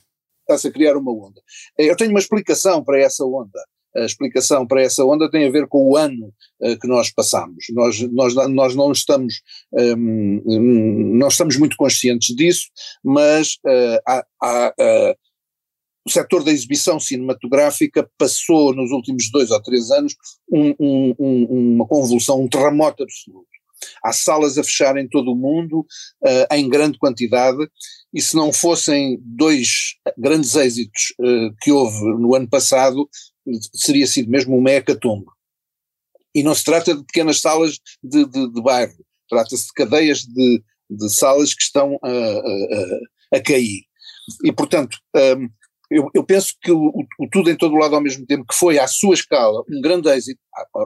Está-se 0.51 0.69
a 0.69 0.73
criar 0.73 0.97
uma 0.97 1.13
onda. 1.13 1.41
Eu 1.79 1.97
tenho 1.97 2.11
uma 2.11 2.19
explicação 2.19 2.83
para 2.83 3.01
essa 3.01 3.25
onda 3.25 3.61
a 3.97 4.05
explicação 4.05 4.67
para 4.67 4.83
essa 4.83 5.05
onda 5.05 5.31
tem 5.31 5.47
a 5.47 5.51
ver 5.51 5.67
com 5.67 5.91
o 5.91 5.97
ano 5.97 6.33
uh, 6.61 6.79
que 6.79 6.87
nós 6.87 7.11
passamos. 7.11 7.65
Nós, 7.71 8.01
nós, 8.13 8.35
nós 8.35 8.75
não 8.75 8.93
estamos, 8.93 9.43
um, 9.73 10.43
ehm, 10.49 11.19
nós 11.19 11.35
estamos 11.35 11.57
muito 11.57 11.77
conscientes 11.77 12.35
disso, 12.35 12.67
mas 13.05 13.55
uh, 13.67 14.01
há, 14.07 14.25
há 14.43 14.75
uh, 14.79 15.15
o 16.07 16.11
setor 16.11 16.45
da 16.45 16.53
exibição 16.53 16.99
cinematográfica 16.99 18.09
passou 18.17 18.75
nos 18.75 18.91
últimos 18.91 19.31
dois 19.31 19.51
ou 19.51 19.63
três 19.63 19.91
anos 19.91 20.15
um, 20.51 20.75
um, 20.79 21.75
uma 21.75 21.87
convulsão, 21.87 22.41
um 22.41 22.49
terremoto 22.49 23.03
absoluto. 23.03 23.49
Há 24.03 24.13
salas 24.13 24.59
a 24.59 24.65
fechar 24.65 24.97
em 24.97 25.09
todo 25.09 25.33
o 25.33 25.37
mundo, 25.37 25.81
uh, 26.23 26.55
em 26.55 26.69
grande 26.69 26.99
quantidade, 26.99 27.59
e 28.13 28.21
se 28.21 28.35
não 28.37 28.53
fossem 28.53 29.19
dois 29.23 29.95
grandes 30.17 30.55
êxitos 30.55 31.15
uh, 31.21 31.55
que 31.61 31.71
houve 31.73 31.99
no 32.19 32.35
ano 32.35 32.49
passado, 32.49 33.09
seria 33.75 34.07
sido 34.07 34.31
mesmo 34.31 34.57
uma 34.57 34.71
hecatombe. 34.71 35.27
E 36.35 36.43
não 36.43 36.55
se 36.55 36.65
trata 36.65 36.95
de 36.95 37.05
pequenas 37.05 37.41
salas 37.41 37.79
de, 38.03 38.25
de, 38.25 38.53
de 38.53 38.63
bairro, 38.63 38.95
trata-se 39.29 39.67
de 39.67 39.73
cadeias 39.73 40.21
de, 40.21 40.63
de, 40.89 41.11
salas 41.11 41.55
que 41.55 41.63
estão 41.63 41.99
a, 42.03 42.09
a, 42.09 43.39
a 43.39 43.41
cair. 43.41 43.85
E, 44.45 44.53
portanto, 44.53 44.97
um, 45.15 45.49
eu, 45.91 46.09
eu, 46.15 46.25
penso 46.25 46.55
que 46.61 46.71
o, 46.71 46.93
o, 47.19 47.29
Tudo 47.31 47.51
em 47.51 47.57
Todo 47.57 47.75
Lado 47.77 47.95
ao 47.95 48.01
mesmo 48.01 48.25
tempo, 48.27 48.47
que 48.47 48.55
foi 48.55 48.79
à 48.79 48.87
sua 48.87 49.15
escala 49.15 49.63
um 49.69 49.81
grande 49.81 50.09
êxito, 50.09 50.41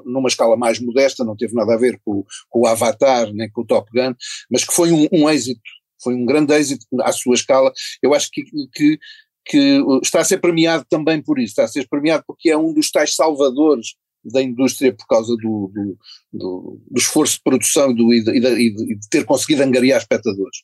numa 0.05 0.29
escala 0.29 0.57
mais 0.57 0.79
modesta, 0.81 1.25
não 1.25 1.37
teve 1.37 1.55
nada 1.55 1.75
a 1.75 1.79
ver 1.79 2.01
com, 2.05 2.25
com 2.49 2.61
o 2.61 2.67
Avatar 2.67 3.33
nem 3.33 3.51
com 3.51 3.63
o 3.63 3.67
Top 3.67 3.91
Gun, 3.93 4.15
mas 4.51 4.65
que 4.65 4.73
foi 4.73 4.93
um, 4.93 5.07
um 5.13 5.29
êxito, 5.29 5.61
foi 6.03 6.15
um 6.15 6.25
grande 6.25 6.55
êxito 6.55 6.87
à 7.03 7.13
sua 7.13 7.35
escala, 7.35 7.73
eu 8.03 8.15
acho 8.15 8.29
que, 8.33 8.43
que 8.73 8.99
que 9.47 9.83
está 10.03 10.21
a 10.21 10.25
ser 10.25 10.39
premiado 10.39 10.87
também 10.89 11.23
por 11.23 11.39
isso, 11.39 11.51
está 11.51 11.65
a 11.65 11.69
ser 11.69 11.87
premiado 11.87 12.25
porque 12.27 12.51
é 12.51 12.57
um 12.57 12.73
dos 12.73 12.91
tais 12.91 13.15
salvadores 13.15 13.95
da 14.25 14.43
indústria 14.43 14.95
por 14.95 15.07
causa 15.07 15.37
do, 15.37 15.71
do, 15.73 15.99
do, 16.33 16.81
do 16.91 16.99
esforço 16.99 17.37
de 17.37 17.43
produção 17.43 17.91
e, 17.91 17.95
do, 17.95 18.15
e, 18.15 18.23
de, 18.23 18.31
e, 18.31 18.75
de, 18.75 19.09
ter 19.11 19.25
conseguido 19.25 19.63
angariar 19.63 20.01
espectadores. 20.01 20.63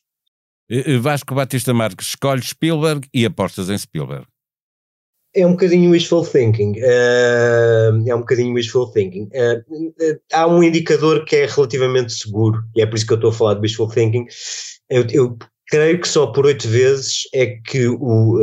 Vasco 1.01 1.35
Batista 1.35 1.73
Marques 1.73 2.07
escolhe 2.07 2.41
Spielberg 2.41 3.07
e 3.13 3.25
apostas 3.25 3.69
em 3.69 3.77
Spielberg. 3.77 4.25
É 5.33 5.47
um 5.47 5.51
bocadinho 5.51 5.91
wishful 5.91 6.25
thinking. 6.25 6.73
Uh, 6.79 8.03
é 8.05 8.13
um 8.13 8.19
bocadinho 8.19 8.53
wishful 8.53 8.91
thinking. 8.91 9.29
Uh, 9.33 10.19
há 10.33 10.45
um 10.45 10.61
indicador 10.61 11.23
que 11.23 11.37
é 11.37 11.45
relativamente 11.45 12.13
seguro, 12.13 12.61
e 12.75 12.81
é 12.81 12.85
por 12.85 12.95
isso 12.95 13.07
que 13.07 13.13
eu 13.13 13.15
estou 13.15 13.29
a 13.29 13.33
falar 13.33 13.53
de 13.53 13.61
wishful 13.61 13.87
thinking. 13.87 14.25
Eu, 14.89 15.05
eu 15.09 15.37
creio 15.69 16.01
que 16.01 16.07
só 16.07 16.27
por 16.27 16.45
oito 16.45 16.67
vezes 16.67 17.29
é 17.33 17.47
que 17.65 17.87
o, 17.87 18.41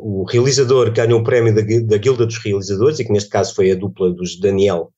o 0.00 0.24
realizador 0.24 0.90
ganhou 0.92 1.20
o 1.20 1.24
prémio 1.24 1.54
da, 1.54 1.60
da 1.60 1.98
Guilda 1.98 2.24
dos 2.24 2.38
Realizadores, 2.38 2.98
e 2.98 3.04
que 3.04 3.12
neste 3.12 3.28
caso 3.28 3.54
foi 3.54 3.70
a 3.70 3.74
dupla 3.74 4.10
dos 4.10 4.40
Daniel, 4.40 4.90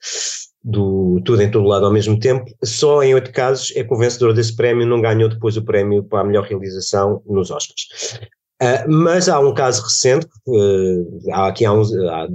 do 0.67 1.21
Tudo 1.25 1.43
em 1.43 1.51
Todo 1.51 1.69
Lado 1.69 1.87
ao 1.87 1.93
mesmo 1.93 2.19
tempo, 2.19 2.45
só 2.65 3.01
em 3.01 3.15
oito 3.15 3.31
casos 3.31 3.73
é 3.77 3.85
que 3.85 3.95
o 3.95 3.97
vencedor 3.97 4.35
desse 4.35 4.55
prémio 4.57 4.85
não 4.85 5.01
ganhou 5.01 5.29
depois 5.29 5.57
o 5.57 5.65
prémio 5.65 6.03
para 6.03 6.23
a 6.23 6.25
melhor 6.25 6.45
realização 6.45 7.23
nos 7.25 7.53
Oscars. 7.53 8.19
Uh, 8.61 8.91
mas 8.91 9.29
há 9.29 9.39
um 9.39 9.55
caso 9.55 9.83
recente, 9.83 10.27
uh, 10.49 11.33
há 11.33 11.47
aqui 11.47 11.65
há, 11.65 11.73
uns, 11.73 11.95
há 11.95 12.27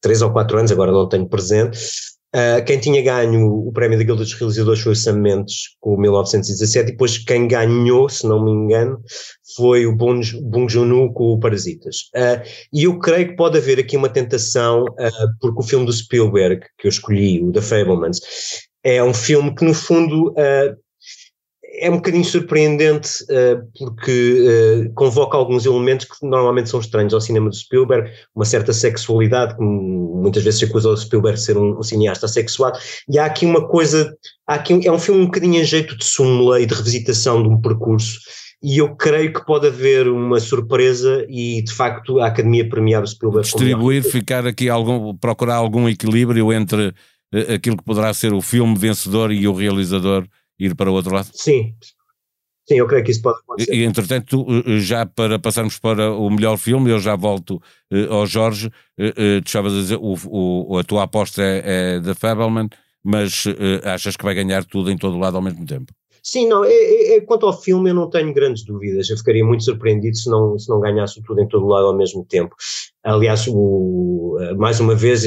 três 0.00 0.22
ou 0.22 0.30
quatro 0.30 0.56
anos, 0.56 0.70
agora 0.70 0.92
não 0.92 1.08
tenho 1.08 1.26
presente, 1.26 1.78
Uh, 2.34 2.64
quem 2.64 2.78
tinha 2.78 3.02
ganho 3.02 3.44
o 3.44 3.72
prémio 3.72 3.98
da 3.98 4.04
Guilda 4.04 4.22
dos 4.22 4.34
Realizadores 4.34 4.80
foi 4.80 4.92
o 4.92 4.96
Sam 4.96 5.14
Mendes 5.14 5.76
com 5.80 5.94
o 5.94 6.00
1917 6.00 6.88
e 6.88 6.92
depois 6.92 7.18
quem 7.18 7.48
ganhou, 7.48 8.08
se 8.08 8.24
não 8.24 8.44
me 8.44 8.52
engano, 8.52 9.02
foi 9.56 9.84
o 9.84 9.96
Bong, 9.96 10.22
Joon-ho 10.68 11.12
com 11.12 11.32
o 11.32 11.40
Parasitas. 11.40 11.96
Uh, 12.14 12.40
e 12.72 12.84
eu 12.84 12.98
creio 13.00 13.30
que 13.30 13.36
pode 13.36 13.58
haver 13.58 13.80
aqui 13.80 13.96
uma 13.96 14.08
tentação, 14.08 14.84
uh, 14.84 15.38
porque 15.40 15.58
o 15.58 15.66
filme 15.66 15.86
do 15.86 15.92
Spielberg 15.92 16.64
que 16.78 16.86
eu 16.86 16.90
escolhi, 16.90 17.42
o 17.42 17.50
The 17.50 17.62
Fablemans, 17.62 18.20
é 18.84 19.02
um 19.02 19.12
filme 19.12 19.54
que 19.54 19.64
no 19.64 19.74
fundo 19.74 20.32
é 21.80 21.90
um 21.90 21.96
bocadinho 21.96 22.24
surpreendente 22.24 23.24
uh, 23.24 23.66
porque 23.78 24.86
uh, 24.86 24.92
convoca 24.94 25.36
alguns 25.36 25.64
elementos 25.64 26.06
que 26.06 26.26
normalmente 26.26 26.68
são 26.68 26.78
estranhos 26.78 27.14
ao 27.14 27.20
cinema 27.20 27.48
do 27.48 27.56
Spielberg, 27.56 28.10
uma 28.34 28.44
certa 28.44 28.72
sexualidade, 28.72 29.56
que 29.56 29.62
muitas 29.62 30.44
vezes 30.44 30.60
se 30.60 30.66
acusa 30.66 30.90
o 30.90 30.96
Spielberg 30.96 31.38
de 31.38 31.44
ser 31.44 31.56
um, 31.56 31.78
um, 31.78 31.82
cineasta 31.82 32.28
sexuado, 32.28 32.78
e 33.08 33.18
há 33.18 33.24
aqui 33.24 33.46
uma 33.46 33.66
coisa, 33.66 34.14
há 34.46 34.54
aqui, 34.54 34.86
é 34.86 34.92
um 34.92 34.98
filme 34.98 35.22
um 35.22 35.26
bocadinho 35.26 35.60
em 35.60 35.64
jeito 35.64 35.96
de 35.96 36.04
súmula 36.04 36.60
e 36.60 36.66
de 36.66 36.74
revisitação 36.74 37.42
de 37.42 37.48
um 37.48 37.60
percurso, 37.60 38.20
e 38.62 38.76
eu 38.76 38.94
creio 38.94 39.32
que 39.32 39.44
pode 39.44 39.66
haver 39.66 40.06
uma 40.06 40.38
surpresa 40.38 41.24
e 41.30 41.62
de 41.62 41.72
facto 41.72 42.20
a 42.20 42.26
Academia 42.26 42.68
premiar 42.68 43.02
o 43.02 43.06
Spielberg. 43.06 43.46
Distribuir, 43.46 44.02
ficar 44.02 44.46
aqui 44.46 44.68
algum, 44.68 45.16
procurar 45.16 45.56
algum 45.56 45.88
equilíbrio 45.88 46.52
entre 46.52 46.88
uh, 46.88 47.54
aquilo 47.54 47.78
que 47.78 47.84
poderá 47.84 48.12
ser 48.12 48.34
o 48.34 48.42
filme 48.42 48.76
vencedor 48.76 49.32
e 49.32 49.48
o 49.48 49.54
realizador 49.54 50.26
ir 50.60 50.74
para 50.74 50.90
o 50.90 50.94
outro 50.94 51.14
lado? 51.14 51.28
Sim, 51.32 51.74
Sim, 52.68 52.76
eu 52.76 52.86
creio 52.86 53.04
que 53.04 53.10
isso 53.10 53.22
pode 53.22 53.40
acontecer. 53.40 53.74
E, 53.74 53.82
entretanto, 53.82 54.46
eh, 54.64 54.78
já 54.78 55.04
para 55.04 55.40
passarmos 55.40 55.76
para 55.76 56.12
o 56.12 56.30
melhor 56.30 56.56
filme, 56.56 56.88
eu 56.88 57.00
já 57.00 57.16
volto 57.16 57.60
uh, 57.92 58.12
ao 58.12 58.26
Jorge, 58.26 58.70
tu 58.96 59.46
estavas 59.46 59.72
a 59.72 59.76
dizer, 59.76 59.98
o, 60.00 60.14
o, 60.28 60.78
a 60.78 60.84
tua 60.84 61.02
aposta 61.02 61.42
é, 61.42 61.96
é 61.96 62.00
The 62.00 62.14
Fableman, 62.14 62.68
mas 63.02 63.44
achas 63.82 64.14
que 64.14 64.22
vai 64.22 64.36
ganhar 64.36 64.64
tudo 64.64 64.88
em 64.88 64.96
todo 64.96 65.18
lado 65.18 65.36
ao 65.36 65.42
mesmo 65.42 65.66
tempo? 65.66 65.92
Sim, 66.22 66.48
não, 66.48 66.64
é, 66.64 66.70
é, 66.70 67.16
é, 67.16 67.20
quanto 67.22 67.46
ao 67.46 67.60
filme 67.60 67.90
eu 67.90 67.94
não 67.94 68.08
tenho 68.08 68.32
grandes 68.32 68.64
dúvidas, 68.64 69.08
eu 69.08 69.16
ficaria 69.16 69.44
muito 69.44 69.64
surpreendido 69.64 70.16
se 70.16 70.28
não, 70.30 70.58
se 70.58 70.68
não 70.68 70.78
ganhasse 70.78 71.20
tudo 71.22 71.40
em 71.40 71.48
todo 71.48 71.66
lado 71.66 71.86
ao 71.86 71.96
mesmo 71.96 72.24
tempo. 72.24 72.54
Aliás, 73.02 73.46
o, 73.48 74.38
mais 74.56 74.78
uma 74.80 74.94
vez, 74.94 75.24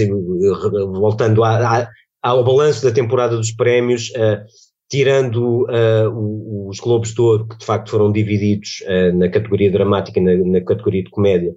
voltando 0.93 1.43
a, 1.43 1.81
a, 1.81 1.89
ao 2.21 2.43
balanço 2.43 2.83
da 2.83 2.91
temporada 2.91 3.35
dos 3.35 3.51
prémios, 3.51 4.11
uh, 4.11 4.45
tirando 4.93 5.63
uh, 5.63 6.69
os 6.69 6.79
Globos 6.79 7.15
de 7.15 7.19
Ouro, 7.19 7.47
que 7.47 7.57
de 7.57 7.65
facto 7.65 7.89
foram 7.89 8.11
divididos 8.11 8.83
uh, 8.85 9.17
na 9.17 9.27
categoria 9.27 9.71
dramática 9.71 10.19
e 10.19 10.23
na, 10.23 10.35
na, 10.35 10.61
categoria 10.61 11.03
de 11.03 11.09
comédia, 11.09 11.51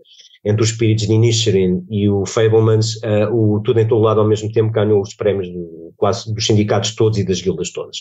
entre 0.47 0.63
os 0.63 0.69
Spirits 0.69 1.09
de 1.09 1.13
Inisherin 1.13 1.85
e 1.91 2.09
o 2.09 2.25
Fablemans, 2.25 2.95
uh, 2.97 3.35
o 3.35 3.61
Tudo 3.61 3.81
em 3.81 3.89
Todo 3.89 4.01
Lado 4.03 4.21
ao 4.21 4.29
mesmo 4.29 4.51
tempo 4.53 4.71
ganhou 4.71 5.03
os 5.03 5.13
prémios 5.13 5.49
do, 5.49 5.93
quase 5.97 6.33
dos 6.33 6.47
sindicatos 6.47 6.95
todos 6.95 7.19
e 7.19 7.25
das 7.25 7.43
guildas 7.43 7.73
todas. 7.73 7.99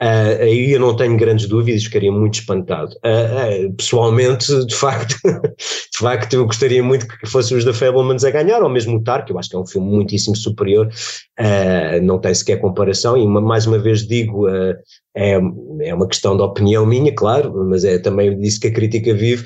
Uh, 0.00 0.42
aí 0.42 0.72
eu 0.72 0.80
não 0.80 0.94
tenho 0.94 1.16
grandes 1.16 1.48
dúvidas, 1.48 1.84
ficaria 1.84 2.12
muito 2.12 2.40
espantado. 2.40 2.94
Uh, 2.96 3.72
pessoalmente, 3.72 4.66
de 4.66 4.74
facto, 4.74 5.16
de 5.24 5.98
facto, 5.98 6.34
eu 6.34 6.44
gostaria 6.44 6.82
muito 6.82 7.08
que 7.08 7.26
fossem 7.26 7.56
os 7.56 7.64
da 7.64 7.72
Fablemans 7.72 8.22
a 8.22 8.30
ganhar, 8.30 8.62
ou 8.62 8.68
mesmo 8.68 8.98
o 8.98 9.02
Tar, 9.02 9.24
que 9.24 9.32
eu 9.32 9.38
acho 9.38 9.48
que 9.48 9.56
é 9.56 9.58
um 9.58 9.66
filme 9.66 9.88
muitíssimo 9.88 10.36
superior, 10.36 10.90
não 12.02 12.18
tem 12.20 12.34
sequer 12.34 12.60
comparação, 12.60 13.16
e 13.16 13.22
uma, 13.22 13.40
mais 13.40 13.66
uma 13.66 13.78
vez 13.78 14.06
digo, 14.06 14.46
é, 14.48 15.40
é 15.80 15.94
uma 15.94 16.06
questão 16.06 16.36
de 16.36 16.42
opinião 16.42 16.84
minha, 16.84 17.14
claro, 17.14 17.52
mas 17.68 17.84
é 17.84 17.98
também 17.98 18.38
disso 18.38 18.60
que 18.60 18.68
a 18.68 18.72
crítica 18.72 19.14
vive, 19.14 19.44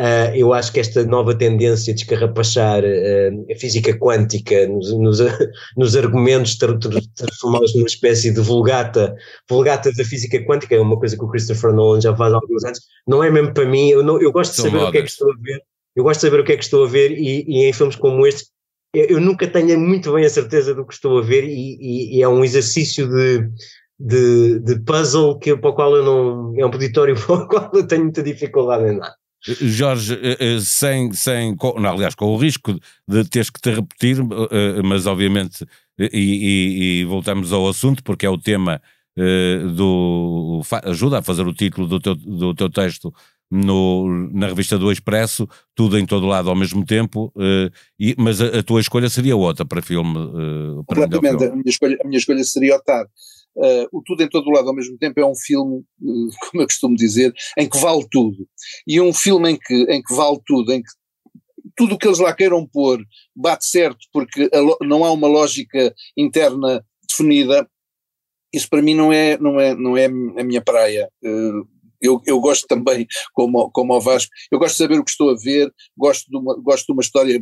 Uh, 0.00 0.30
eu 0.32 0.52
acho 0.52 0.72
que 0.72 0.78
esta 0.78 1.04
nova 1.04 1.34
tendência 1.34 1.92
de 1.92 2.02
escarrapachar 2.02 2.84
uh, 2.84 3.52
a 3.52 3.58
física 3.58 3.98
quântica 3.98 4.64
nos, 4.68 4.92
nos, 4.96 5.18
nos 5.76 5.96
argumentos, 5.96 6.56
transformá-los 6.56 7.74
numa 7.74 7.88
espécie 7.88 8.32
de 8.32 8.40
vulgata, 8.40 9.16
vulgata 9.50 9.90
da 9.92 10.04
física 10.04 10.40
quântica, 10.44 10.76
é 10.76 10.80
uma 10.80 10.96
coisa 10.96 11.16
que 11.16 11.24
o 11.24 11.28
Christopher 11.28 11.72
Nolan 11.72 12.00
já 12.00 12.14
faz 12.14 12.32
há 12.32 12.36
alguns 12.36 12.62
anos, 12.62 12.80
não 13.08 13.24
é 13.24 13.30
mesmo 13.30 13.52
para 13.52 13.66
mim, 13.66 13.88
eu, 13.88 14.04
não, 14.04 14.20
eu 14.22 14.30
gosto 14.30 14.54
de 14.54 14.62
saber 14.62 14.78
o 14.78 14.92
que 14.92 14.98
é 14.98 15.02
que 15.02 15.10
estou 15.10 15.32
a 15.32 15.36
ver, 15.42 15.62
eu 15.96 16.04
gosto 16.04 16.20
de 16.20 16.26
saber 16.26 16.40
o 16.40 16.44
que 16.44 16.52
é 16.52 16.56
que 16.56 16.64
estou 16.64 16.84
a 16.84 16.88
ver 16.88 17.10
e, 17.10 17.44
e 17.48 17.64
em 17.64 17.72
filmes 17.72 17.96
como 17.96 18.24
este 18.24 18.50
eu, 18.94 19.04
eu, 19.06 19.20
nunca 19.20 19.46
tenho 19.46 19.78
muito 19.78 20.12
bem 20.12 20.24
a 20.24 20.30
certeza 20.30 20.74
do 20.74 20.86
que 20.86 20.94
estou 20.94 21.18
a 21.18 21.22
ver 21.22 21.44
e, 21.44 21.76
e, 21.80 22.18
e 22.18 22.22
é 22.22 22.28
um 22.28 22.44
exercício 22.44 23.08
de, 23.08 23.50
de, 23.98 24.60
de, 24.60 24.80
puzzle 24.80 25.38
que, 25.38 25.56
para 25.56 25.70
o 25.70 25.74
qual 25.74 25.94
eu 25.96 26.04
não, 26.04 26.54
é 26.56 26.64
um 26.64 26.70
peditório 26.70 27.14
para 27.26 27.34
o 27.34 27.48
qual 27.48 27.70
eu 27.74 27.86
tenho 27.86 28.04
muita 28.04 28.22
dificuldade 28.22 28.84
em 28.84 28.96
nada. 28.96 29.14
Jorge, 29.40 30.14
eh, 30.14 30.36
eh, 30.38 30.60
sem, 30.60 31.12
sem 31.12 31.56
não, 31.76 31.90
aliás, 31.90 32.14
com 32.14 32.26
o 32.26 32.36
risco 32.36 32.78
de 33.06 33.24
teres 33.24 33.50
que 33.50 33.60
te 33.60 33.70
repetir, 33.70 34.18
eh, 34.18 34.82
mas 34.82 35.06
obviamente, 35.06 35.64
e, 35.98 36.08
e, 36.12 37.00
e, 37.00 37.04
voltamos 37.04 37.52
ao 37.52 37.68
assunto, 37.68 38.02
porque 38.02 38.26
é 38.26 38.30
o 38.30 38.38
tema 38.38 38.80
do, 39.74 40.62
ajuda 40.84 41.18
a 41.18 41.22
fazer 41.22 41.44
o 41.44 41.52
título 41.52 41.88
do 41.88 41.98
teu, 41.98 42.14
do 42.14 42.54
teu 42.54 42.70
texto 42.70 43.12
no, 43.50 44.28
na 44.32 44.46
revista 44.46 44.78
do 44.78 44.92
Expresso, 44.92 45.48
tudo 45.74 45.98
em 45.98 46.04
todo 46.04 46.26
lado 46.26 46.50
ao 46.50 46.56
mesmo 46.56 46.84
tempo, 46.84 47.32
uh, 47.34 47.72
e, 47.98 48.14
mas 48.18 48.40
a, 48.40 48.58
a, 48.58 48.62
tua 48.62 48.80
escolha 48.80 49.08
seria 49.08 49.36
outra 49.36 49.64
para 49.64 49.80
filme? 49.80 50.18
Uh, 50.18 50.84
para 50.84 51.02
Completamente, 51.02 51.44
a 51.44 51.50
minha, 51.50 51.62
escolha, 51.66 51.98
a 52.02 52.06
minha 52.06 52.18
escolha 52.18 52.44
seria 52.44 52.76
o 52.76 52.80
TAR. 52.80 53.06
Uh, 53.58 53.88
o 53.92 54.02
Tudo 54.04 54.22
em 54.22 54.28
Todo 54.28 54.50
Lado 54.50 54.68
ao 54.68 54.74
mesmo 54.74 54.96
tempo 54.98 55.18
é 55.18 55.26
um 55.26 55.34
filme, 55.34 55.84
como 56.00 56.62
eu 56.62 56.66
costumo 56.66 56.94
dizer, 56.94 57.32
em 57.58 57.68
que 57.68 57.78
vale 57.78 58.06
tudo. 58.10 58.46
E 58.86 59.00
um 59.00 59.12
filme 59.12 59.50
em 59.50 59.58
que, 59.58 59.74
em 59.90 60.00
que 60.02 60.14
vale 60.14 60.38
tudo, 60.46 60.72
em 60.72 60.80
que 60.80 60.88
tudo 61.76 61.94
o 61.94 61.98
que 61.98 62.06
eles 62.06 62.18
lá 62.18 62.34
queiram 62.34 62.66
pôr 62.66 63.04
bate 63.34 63.64
certo 63.64 63.98
porque 64.12 64.50
não 64.82 65.04
há 65.04 65.12
uma 65.12 65.28
lógica 65.28 65.94
interna 66.16 66.84
definida, 67.08 67.68
isso 68.52 68.68
para 68.68 68.82
mim 68.82 68.94
não 68.94 69.12
é, 69.12 69.36
não 69.38 69.60
é, 69.60 69.74
não 69.74 69.96
é 69.96 70.06
a 70.06 70.44
minha 70.44 70.62
praia. 70.62 71.08
Uh, 71.22 71.66
eu, 72.00 72.20
eu 72.26 72.40
gosto 72.40 72.66
também, 72.66 73.06
como, 73.32 73.70
como 73.70 73.92
ao 73.92 74.00
Vasco, 74.00 74.30
eu 74.50 74.58
gosto 74.58 74.74
de 74.74 74.78
saber 74.78 74.98
o 74.98 75.04
que 75.04 75.10
estou 75.10 75.30
a 75.30 75.36
ver, 75.36 75.72
gosto 75.96 76.28
de 76.30 76.36
uma, 76.36 76.54
gosto 76.56 76.86
de 76.86 76.92
uma 76.92 77.02
história 77.02 77.40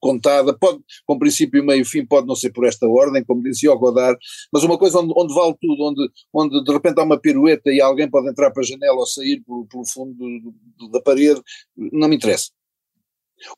contada, 0.00 0.56
pode, 0.56 0.80
com 1.06 1.18
princípio, 1.18 1.64
meio 1.64 1.82
e 1.82 1.84
fim, 1.84 2.04
pode 2.04 2.26
não 2.26 2.34
ser 2.34 2.52
por 2.52 2.66
esta 2.66 2.86
ordem, 2.86 3.24
como 3.24 3.42
dizia 3.42 3.72
o 3.72 3.78
Godard, 3.78 4.18
mas 4.52 4.62
uma 4.62 4.78
coisa 4.78 4.98
onde, 4.98 5.12
onde 5.16 5.34
vale 5.34 5.54
tudo, 5.60 5.82
onde, 5.82 6.10
onde 6.32 6.64
de 6.64 6.72
repente 6.72 7.00
há 7.00 7.04
uma 7.04 7.18
pirueta 7.18 7.70
e 7.70 7.80
alguém 7.80 8.08
pode 8.08 8.28
entrar 8.28 8.50
para 8.50 8.62
a 8.62 8.66
janela 8.66 8.96
ou 8.96 9.06
sair 9.06 9.42
pelo, 9.44 9.66
fundo 9.86 10.14
do, 10.14 10.54
do, 10.78 10.90
da 10.90 11.00
parede, 11.00 11.40
não 11.76 12.08
me 12.08 12.16
interessa. 12.16 12.50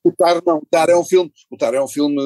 O 0.03 0.13
Tar 0.13 0.43
não, 0.47 0.59
o 0.59 0.67
Tar 0.71 0.89
é 0.89 0.97
um 0.97 1.05
filme, 1.05 1.31
o 1.51 1.57
Tar 1.57 1.75
é 1.75 1.83
um 1.83 1.89
filme, 1.89 2.17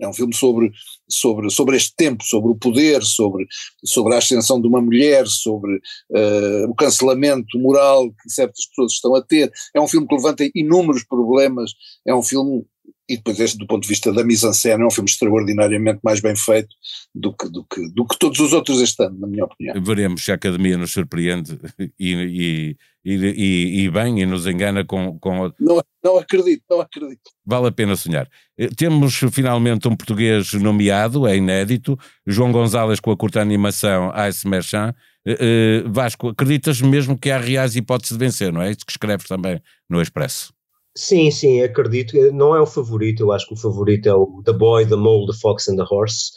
é 0.00 0.08
um 0.08 0.12
filme 0.12 0.34
sobre, 0.34 0.70
sobre, 1.08 1.50
sobre 1.50 1.76
este 1.76 1.94
tempo, 1.96 2.24
sobre 2.24 2.50
o 2.50 2.54
poder, 2.54 3.02
sobre, 3.02 3.46
sobre 3.84 4.14
a 4.14 4.18
ascensão 4.18 4.60
de 4.60 4.68
uma 4.68 4.80
mulher, 4.80 5.26
sobre 5.26 5.76
uh, 5.76 6.68
o 6.68 6.74
cancelamento 6.74 7.58
moral 7.58 8.10
que 8.10 8.30
certas 8.30 8.66
pessoas 8.66 8.92
estão 8.92 9.14
a 9.14 9.22
ter. 9.22 9.50
É 9.74 9.80
um 9.80 9.88
filme 9.88 10.06
que 10.06 10.14
levanta 10.14 10.48
inúmeros 10.54 11.04
problemas, 11.04 11.72
é 12.06 12.14
um 12.14 12.22
filme 12.22 12.64
e 13.08 13.16
depois 13.16 13.40
este 13.40 13.56
do 13.56 13.66
ponto 13.66 13.82
de 13.82 13.88
vista 13.88 14.12
da 14.12 14.22
mise-en-scène 14.22 14.82
é 14.82 14.86
um 14.86 14.90
filme 14.90 15.08
extraordinariamente 15.08 16.00
mais 16.02 16.20
bem 16.20 16.36
feito 16.36 16.68
do 17.14 17.34
que, 17.34 17.48
do, 17.48 17.64
que, 17.64 17.88
do 17.92 18.06
que 18.06 18.18
todos 18.18 18.38
os 18.38 18.52
outros 18.52 18.82
este 18.82 19.02
ano, 19.02 19.18
na 19.18 19.26
minha 19.26 19.44
opinião. 19.44 19.82
Veremos 19.82 20.22
se 20.22 20.30
a 20.30 20.34
Academia 20.34 20.76
nos 20.76 20.92
surpreende 20.92 21.58
e, 21.98 22.12
e, 22.12 22.76
e, 23.04 23.84
e 23.84 23.90
bem 23.90 24.20
e 24.20 24.26
nos 24.26 24.46
engana 24.46 24.84
com... 24.84 25.18
com... 25.18 25.50
Não, 25.58 25.82
não 26.08 26.18
acredito, 26.18 26.62
não 26.70 26.80
acredito. 26.80 27.30
Vale 27.44 27.68
a 27.68 27.72
pena 27.72 27.94
sonhar. 27.94 28.28
Eh, 28.58 28.68
temos 28.74 29.14
finalmente 29.30 29.86
um 29.86 29.94
português 29.94 30.54
nomeado, 30.54 31.26
é 31.26 31.36
inédito, 31.36 31.98
João 32.26 32.50
Gonzalez 32.50 32.98
com 32.98 33.10
a 33.10 33.16
curta 33.16 33.40
animação 33.40 34.10
Ice 34.28 34.48
Merchant. 34.48 34.94
Uh, 35.26 35.92
Vasco, 35.92 36.28
acreditas 36.28 36.80
mesmo 36.80 37.18
que 37.18 37.30
há 37.30 37.36
reais 37.36 37.76
hipóteses 37.76 38.16
de 38.16 38.24
vencer, 38.24 38.50
não 38.50 38.62
é? 38.62 38.70
Isso 38.70 38.86
que 38.86 38.92
escreves 38.92 39.26
também 39.26 39.60
no 39.88 40.00
Expresso. 40.00 40.54
Sim, 40.96 41.30
sim, 41.30 41.60
acredito. 41.60 42.16
Não 42.32 42.56
é 42.56 42.60
o 42.60 42.66
favorito, 42.66 43.22
eu 43.22 43.32
acho 43.32 43.46
que 43.46 43.52
o 43.52 43.56
favorito 43.56 44.08
é 44.08 44.14
o 44.14 44.42
The 44.42 44.54
Boy, 44.54 44.86
The 44.86 44.96
Mole, 44.96 45.26
The 45.26 45.38
Fox 45.38 45.68
and 45.68 45.76
the 45.76 45.84
Horse. 45.88 46.32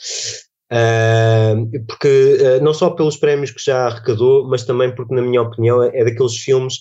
Uh, 0.74 1.86
porque 1.88 2.08
uh, 2.08 2.64
não 2.64 2.74
só 2.74 2.90
pelos 2.90 3.16
prémios 3.16 3.52
que 3.52 3.64
já 3.64 3.88
arrecadou, 3.88 4.48
mas 4.50 4.66
também 4.66 4.94
porque, 4.94 5.16
na 5.16 5.22
minha 5.22 5.42
opinião, 5.42 5.82
é, 5.82 5.92
é 5.94 6.04
daqueles 6.04 6.36
filmes 6.36 6.80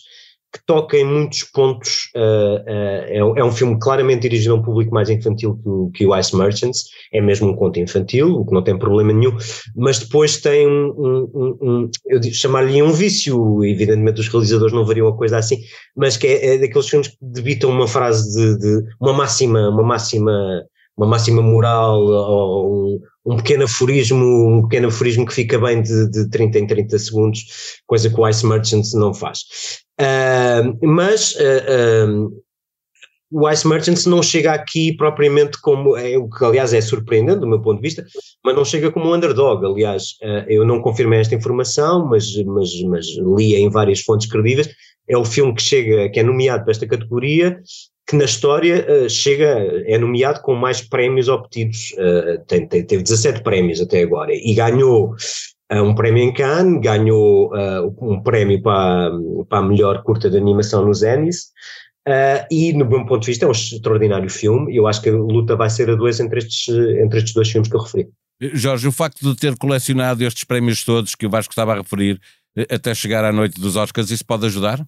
que 0.53 0.61
toca 0.67 0.97
em 0.97 1.05
muitos 1.05 1.45
pontos. 1.45 2.11
Uh, 2.15 2.61
uh, 2.61 3.05
é, 3.09 3.25
um, 3.25 3.37
é, 3.39 3.45
um, 3.45 3.53
filme 3.53 3.79
claramente 3.79 4.23
dirigido 4.23 4.55
a 4.55 4.57
um 4.59 4.63
público 4.63 4.93
mais 4.93 5.09
infantil 5.09 5.57
que, 5.93 5.99
que 5.99 6.07
o 6.07 6.17
Ice 6.17 6.37
Merchants, 6.37 6.87
é 7.13 7.21
mesmo 7.21 7.49
um 7.49 7.55
conto 7.55 7.79
infantil, 7.79 8.35
o 8.35 8.45
que 8.45 8.53
não 8.53 8.63
tem 8.63 8.79
problema 8.79 9.13
nenhum, 9.13 9.37
mas 9.77 10.01
depois 10.01 10.39
tem 10.39 10.67
um, 10.67 11.31
um, 11.35 11.59
um 11.61 11.91
eu 12.07 12.21
chamar-lhe 12.33 12.83
um 12.83 12.93
vício, 12.93 13.65
evidentemente 13.65 14.21
os 14.21 14.29
realizadores 14.29 14.75
não 14.75 14.85
variam 14.85 15.09
a 15.09 15.17
coisa 15.17 15.39
assim, 15.39 15.61
mas 15.97 16.17
que 16.17 16.27
é, 16.27 16.55
é 16.55 16.59
daqueles 16.59 16.89
filmes 16.89 17.09
que 17.09 17.17
debitam 17.21 17.71
uma 17.71 17.87
frase 17.87 18.31
de, 18.35 18.59
de, 18.59 18.85
uma 19.01 19.13
máxima, 19.13 19.69
uma 19.69 19.83
máxima, 19.83 20.65
uma 20.97 21.07
máxima 21.07 21.43
moral 21.43 22.01
ou 22.03 23.01
um, 23.31 23.37
pequeno 23.37 23.65
aforismo, 23.65 24.25
um 24.49 24.63
pequeno 24.63 24.89
aforismo 24.89 25.27
que 25.27 25.35
fica 25.35 25.59
bem 25.59 25.83
de, 25.83 26.11
de 26.11 26.29
30 26.31 26.59
em 26.59 26.67
30 26.67 26.99
segundos, 26.99 27.45
coisa 27.87 28.11
que 28.11 28.21
o 28.21 28.29
Ice 28.29 28.47
Merchants 28.47 28.93
não 28.95 29.15
faz. 29.15 29.41
Uh, 30.01 30.87
mas 30.87 31.35
uh, 31.35 32.43
o 33.31 33.49
Ice 33.49 33.67
Merchants 33.67 34.07
não 34.07 34.23
chega 34.23 34.53
aqui 34.53 34.97
propriamente 34.97 35.61
como, 35.61 35.97
é, 35.97 36.19
o 36.19 36.29
que 36.29 36.45
aliás 36.45 36.75
é 36.75 36.81
surpreendente 36.81 37.41
do 37.41 37.47
meu 37.47 37.63
ponto 37.63 37.77
de 37.77 37.87
vista, 37.87 38.05
mas 38.45 38.57
não 38.57 38.65
chega 38.65 38.91
como 38.91 39.09
um 39.09 39.15
underdog. 39.15 39.65
Aliás, 39.65 40.17
eu 40.49 40.67
não 40.67 40.83
confirmei 40.83 41.21
esta 41.21 41.37
informação, 41.37 42.09
mas, 42.09 42.35
mas, 42.45 42.71
mas 42.83 43.07
li 43.37 43.55
em 43.55 43.71
várias 43.71 44.01
fontes 44.01 44.29
credíveis. 44.29 44.69
É 45.09 45.17
o 45.17 45.25
filme 45.25 45.55
que 45.55 45.63
chega, 45.63 46.11
que 46.11 46.19
é 46.19 46.25
nomeado 46.25 46.65
para 46.65 46.73
esta 46.73 46.89
categoria, 46.89 47.61
que 48.11 48.17
na 48.17 48.25
história 48.25 49.09
chega, 49.09 49.47
é 49.87 49.97
nomeado 49.97 50.41
com 50.43 50.55
mais 50.55 50.81
prémios 50.81 51.29
obtidos. 51.29 51.95
tem, 52.49 52.67
tem, 52.67 52.85
teve 52.85 53.03
17 53.03 53.43
prémios 53.43 53.81
até 53.81 54.03
agora 54.03 54.33
e 54.35 54.53
ganhou 54.55 55.15
um 55.73 55.95
prémio 55.95 56.25
em 56.25 56.33
Cannes, 56.33 56.81
ganhou 56.81 57.53
um 58.03 58.21
prémio 58.21 58.61
para, 58.61 59.13
para 59.49 59.59
a 59.59 59.63
melhor 59.63 60.03
curta 60.03 60.29
de 60.29 60.37
animação 60.37 60.85
nos 60.85 61.03
Emmys, 61.03 61.53
uh, 62.09 62.45
e 62.51 62.73
no 62.73 62.85
meu 62.85 63.05
ponto 63.07 63.21
de 63.21 63.27
vista 63.27 63.45
é 63.45 63.49
um 63.49 63.53
extraordinário 63.53 64.31
filme, 64.31 64.75
eu 64.75 64.87
acho 64.87 65.01
que 65.01 65.09
a 65.09 65.13
luta 65.13 65.57
vai 65.57 65.71
ser 65.71 65.91
a 65.91 65.95
dois 65.95 66.21
entre 66.21 66.39
estes, 66.39 66.69
entre 66.69 67.19
estes 67.19 67.35
dois 67.35 67.51
filmes 67.51 67.69
que 67.69 67.77
eu 67.77 67.81
referi. 67.81 68.09
Jorge, 68.41 68.89
o 68.89 68.93
facto 68.93 69.21
de 69.21 69.39
ter 69.39 69.57
colecionado 69.57 70.25
estes 70.25 70.45
prémios 70.45 70.83
todos 70.83 71.15
que 71.15 71.27
o 71.27 71.31
Vasco 71.31 71.53
estava 71.53 71.75
a 71.75 71.77
referir 71.77 72.19
eh, 72.57 72.67
até 72.75 72.95
chegar 72.95 73.23
à 73.25 73.33
noite 73.33 73.61
dos 73.61 73.77
Oscars, 73.77 74.11
isso 74.11 74.25
pode 74.25 74.47
ajudar? 74.47 74.85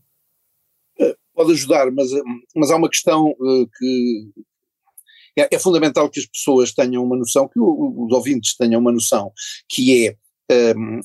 Pode 1.34 1.52
ajudar, 1.52 1.90
mas, 1.90 2.10
mas 2.54 2.70
há 2.70 2.76
uma 2.76 2.90
questão 2.90 3.30
uh, 3.30 3.68
que 3.78 4.30
é, 5.36 5.48
é, 5.54 5.58
fundamental 5.58 6.10
que 6.10 6.20
as 6.20 6.26
pessoas 6.26 6.72
tenham 6.72 7.02
uma 7.02 7.16
noção, 7.16 7.48
que 7.48 7.58
os 7.58 8.12
ouvintes 8.12 8.54
tenham 8.56 8.80
uma 8.80 8.92
noção, 8.92 9.32
que 9.68 10.06
é 10.06 10.16
um, 10.76 11.00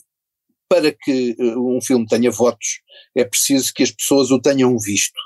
para 0.69 0.91
que 0.91 1.35
eh, 1.39 1.57
um 1.57 1.79
filme 1.81 2.05
tenha 2.05 2.29
votos, 2.29 2.81
é 3.15 3.23
preciso 3.23 3.73
que 3.73 3.83
as 3.83 3.91
pessoas 3.91 4.31
o 4.31 4.39
tenham 4.39 4.77
visto. 4.77 5.17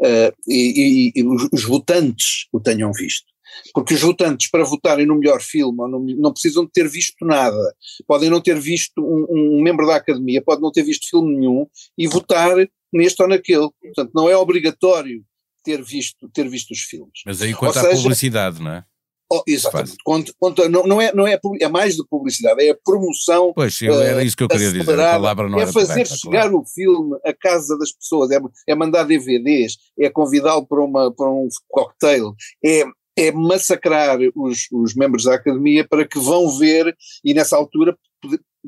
Uh, 0.00 0.32
e, 0.46 1.12
e, 1.16 1.20
e, 1.20 1.24
os 1.52 1.64
votantes 1.64 2.46
o 2.52 2.60
tenham 2.60 2.92
visto. 2.92 3.26
Porque 3.74 3.94
os 3.94 4.00
votantes, 4.00 4.48
para 4.48 4.64
votarem 4.64 5.04
no 5.06 5.18
melhor 5.18 5.40
filme, 5.40 5.76
não 6.16 6.32
precisam 6.32 6.64
de 6.64 6.70
ter 6.70 6.88
visto 6.88 7.24
nada. 7.24 7.74
Podem 8.06 8.30
não 8.30 8.40
ter 8.40 8.58
visto 8.60 9.00
um, 9.00 9.58
um, 9.58 9.62
membro 9.62 9.86
da 9.86 9.96
academia, 9.96 10.42
pode 10.42 10.62
não 10.62 10.70
ter 10.70 10.84
visto 10.84 11.08
filme 11.10 11.36
nenhum 11.36 11.66
e 11.96 12.06
votar 12.06 12.56
neste 12.92 13.22
ou 13.22 13.28
naquele. 13.28 13.68
Portanto, 13.80 14.10
não 14.14 14.28
é 14.28 14.36
obrigatório 14.36 15.24
ter 15.64 15.82
visto, 15.82 16.28
ter 16.32 16.48
visto 16.48 16.70
os 16.70 16.80
filmes. 16.80 17.20
Mas 17.26 17.42
aí 17.42 17.54
quanto 17.54 17.78
à 17.78 17.90
publicidade, 17.90 18.60
não 18.62 18.72
é? 18.72 18.84
Oh, 19.30 19.42
exatamente. 19.46 19.96
Conta, 20.02 20.32
conta, 20.38 20.68
não, 20.70 20.84
não, 20.84 21.00
é, 21.02 21.12
não 21.14 21.26
é, 21.26 21.38
é 21.60 21.68
mais 21.68 21.96
de 21.96 22.06
publicidade, 22.08 22.64
é 22.64 22.70
a 22.70 22.78
promoção. 22.82 23.52
Pois, 23.54 23.80
era 23.82 24.24
isso 24.24 24.34
que 24.34 24.42
eu 24.42 24.48
queria 24.48 24.72
dizer. 24.72 24.98
A 24.98 25.12
palavra 25.12 25.50
não 25.50 25.60
é 25.60 25.66
fazer 25.66 25.92
correta, 25.92 26.16
chegar 26.16 26.42
claro. 26.48 26.60
o 26.60 26.66
filme 26.66 27.18
à 27.26 27.34
casa 27.34 27.76
das 27.76 27.92
pessoas, 27.92 28.30
é, 28.30 28.38
é 28.66 28.74
mandar 28.74 29.04
DVDs, 29.04 29.76
é 29.98 30.08
convidá-lo 30.08 30.66
para, 30.66 30.82
uma, 30.82 31.12
para 31.12 31.28
um 31.28 31.46
cocktail, 31.68 32.34
é, 32.64 32.84
é 33.18 33.30
massacrar 33.30 34.18
os, 34.34 34.66
os 34.72 34.94
membros 34.94 35.24
da 35.24 35.34
academia 35.34 35.86
para 35.86 36.08
que 36.08 36.18
vão 36.18 36.48
ver 36.56 36.96
e 37.22 37.34
nessa 37.34 37.54
altura 37.54 37.94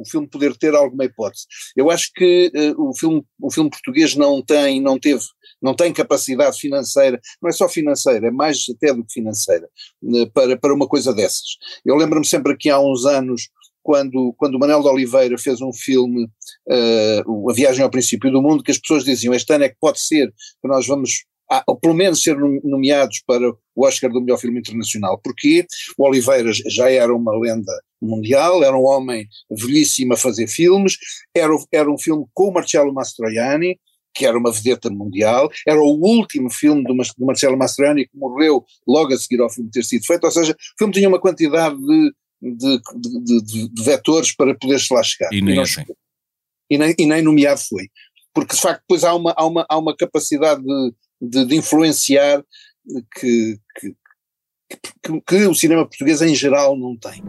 o 0.01 0.09
filme 0.09 0.27
poder 0.27 0.57
ter 0.57 0.75
alguma 0.75 1.05
hipótese. 1.05 1.47
Eu 1.77 1.91
acho 1.91 2.11
que 2.15 2.51
uh, 2.55 2.89
o, 2.89 2.97
filme, 2.97 3.23
o 3.41 3.51
filme 3.53 3.69
português 3.69 4.17
não 4.17 4.43
tem, 4.43 4.81
não 4.81 4.99
teve, 4.99 5.23
não 5.61 5.75
tem 5.75 5.93
capacidade 5.93 6.59
financeira, 6.59 7.21
não 7.41 7.51
é 7.51 7.53
só 7.53 7.69
financeira, 7.69 8.29
é 8.29 8.31
mais 8.31 8.65
até 8.75 8.95
do 8.95 9.05
que 9.05 9.13
financeira, 9.13 9.69
uh, 10.03 10.31
para, 10.31 10.57
para 10.57 10.75
uma 10.75 10.89
coisa 10.89 11.13
dessas. 11.13 11.59
Eu 11.85 11.97
lembro-me 11.97 12.27
sempre 12.27 12.57
que 12.57 12.71
há 12.71 12.81
uns 12.81 13.05
anos, 13.05 13.51
quando, 13.83 14.35
quando 14.39 14.55
o 14.55 14.59
Manuel 14.59 14.83
de 14.83 14.89
Oliveira 14.89 15.37
fez 15.39 15.61
um 15.61 15.73
filme, 15.73 16.25
uh, 16.25 17.51
A 17.51 17.53
Viagem 17.53 17.83
ao 17.83 17.91
Princípio 17.91 18.31
do 18.31 18.41
Mundo, 18.43 18.63
que 18.63 18.71
as 18.71 18.79
pessoas 18.79 19.05
diziam, 19.05 19.35
este 19.35 19.53
ano 19.53 19.65
é 19.65 19.69
que 19.69 19.77
pode 19.79 20.01
ser 20.01 20.33
que 20.63 20.69
nós 20.69 20.87
vamos 20.87 21.25
ou 21.67 21.77
pelo 21.77 21.95
menos 21.95 22.23
ser 22.23 22.37
nomeados 22.63 23.23
para 23.27 23.51
o 23.51 23.85
Oscar 23.87 24.11
do 24.11 24.21
melhor 24.21 24.39
filme 24.39 24.61
internacional, 24.61 25.19
porque 25.23 25.67
o 25.99 26.05
Oliveira 26.05 26.51
já 26.69 26.91
era 26.91 27.15
uma 27.15 27.37
lenda 27.37 27.73
mundial, 28.01 28.63
era 28.63 28.77
um 28.77 28.85
homem 28.85 29.27
velhíssimo 29.51 30.15
a 30.15 30.17
fazer 30.17 30.47
filmes, 30.47 30.97
era, 31.35 31.53
era 31.73 31.91
um 31.91 31.99
filme 31.99 32.25
com 32.33 32.49
o 32.49 32.53
Marcello 32.53 32.93
Mastroianni, 32.93 33.79
que 34.15 34.27
era 34.27 34.39
uma 34.39 34.53
vedeta 34.53 34.91
mundial, 34.91 35.51
era 35.67 35.81
o 35.81 35.99
último 36.01 36.51
filme 36.51 36.83
do, 36.85 36.95
do 36.95 37.27
Marcello 37.27 37.59
Mastroianni 37.59 38.07
que 38.07 38.17
morreu 38.17 38.65
logo 38.87 39.13
a 39.13 39.19
seguir 39.19 39.41
ao 39.41 39.51
filme 39.51 39.71
ter 39.71 39.85
sido 39.85 40.07
feito, 40.07 40.25
ou 40.25 40.31
seja, 40.31 40.53
o 40.53 40.79
filme 40.79 40.93
tinha 40.93 41.09
uma 41.09 41.21
quantidade 41.21 41.77
de, 41.77 42.13
de, 42.41 42.81
de, 42.97 43.43
de, 43.43 43.69
de 43.69 43.83
vetores 43.83 44.35
para 44.35 44.55
poder-se 44.55 44.93
lá 44.93 45.03
chegar. 45.03 45.33
E 45.33 45.43
nem, 45.43 45.57
e, 45.57 45.61
assim. 45.61 45.85
e, 46.71 46.79
nem, 46.79 46.95
e 46.99 47.07
nem 47.07 47.23
nomeado 47.23 47.61
foi. 47.61 47.89
Porque 48.33 48.55
de 48.55 48.61
facto 48.61 48.81
depois 48.83 49.05
há 49.05 49.15
uma, 49.15 49.35
há 49.37 49.47
uma, 49.47 49.67
há 49.69 49.79
uma 49.79 49.97
capacidade 49.97 50.63
de, 50.63 50.93
de, 51.21 51.45
de 51.45 51.57
influenciar 51.57 52.43
que, 53.15 53.59
que, 53.79 53.95
que, 55.03 55.21
que 55.27 55.47
o 55.47 55.55
cinema 55.55 55.85
português 55.87 56.23
em 56.23 56.35
geral 56.35 56.77
não 56.77 56.97
tem. 56.97 57.23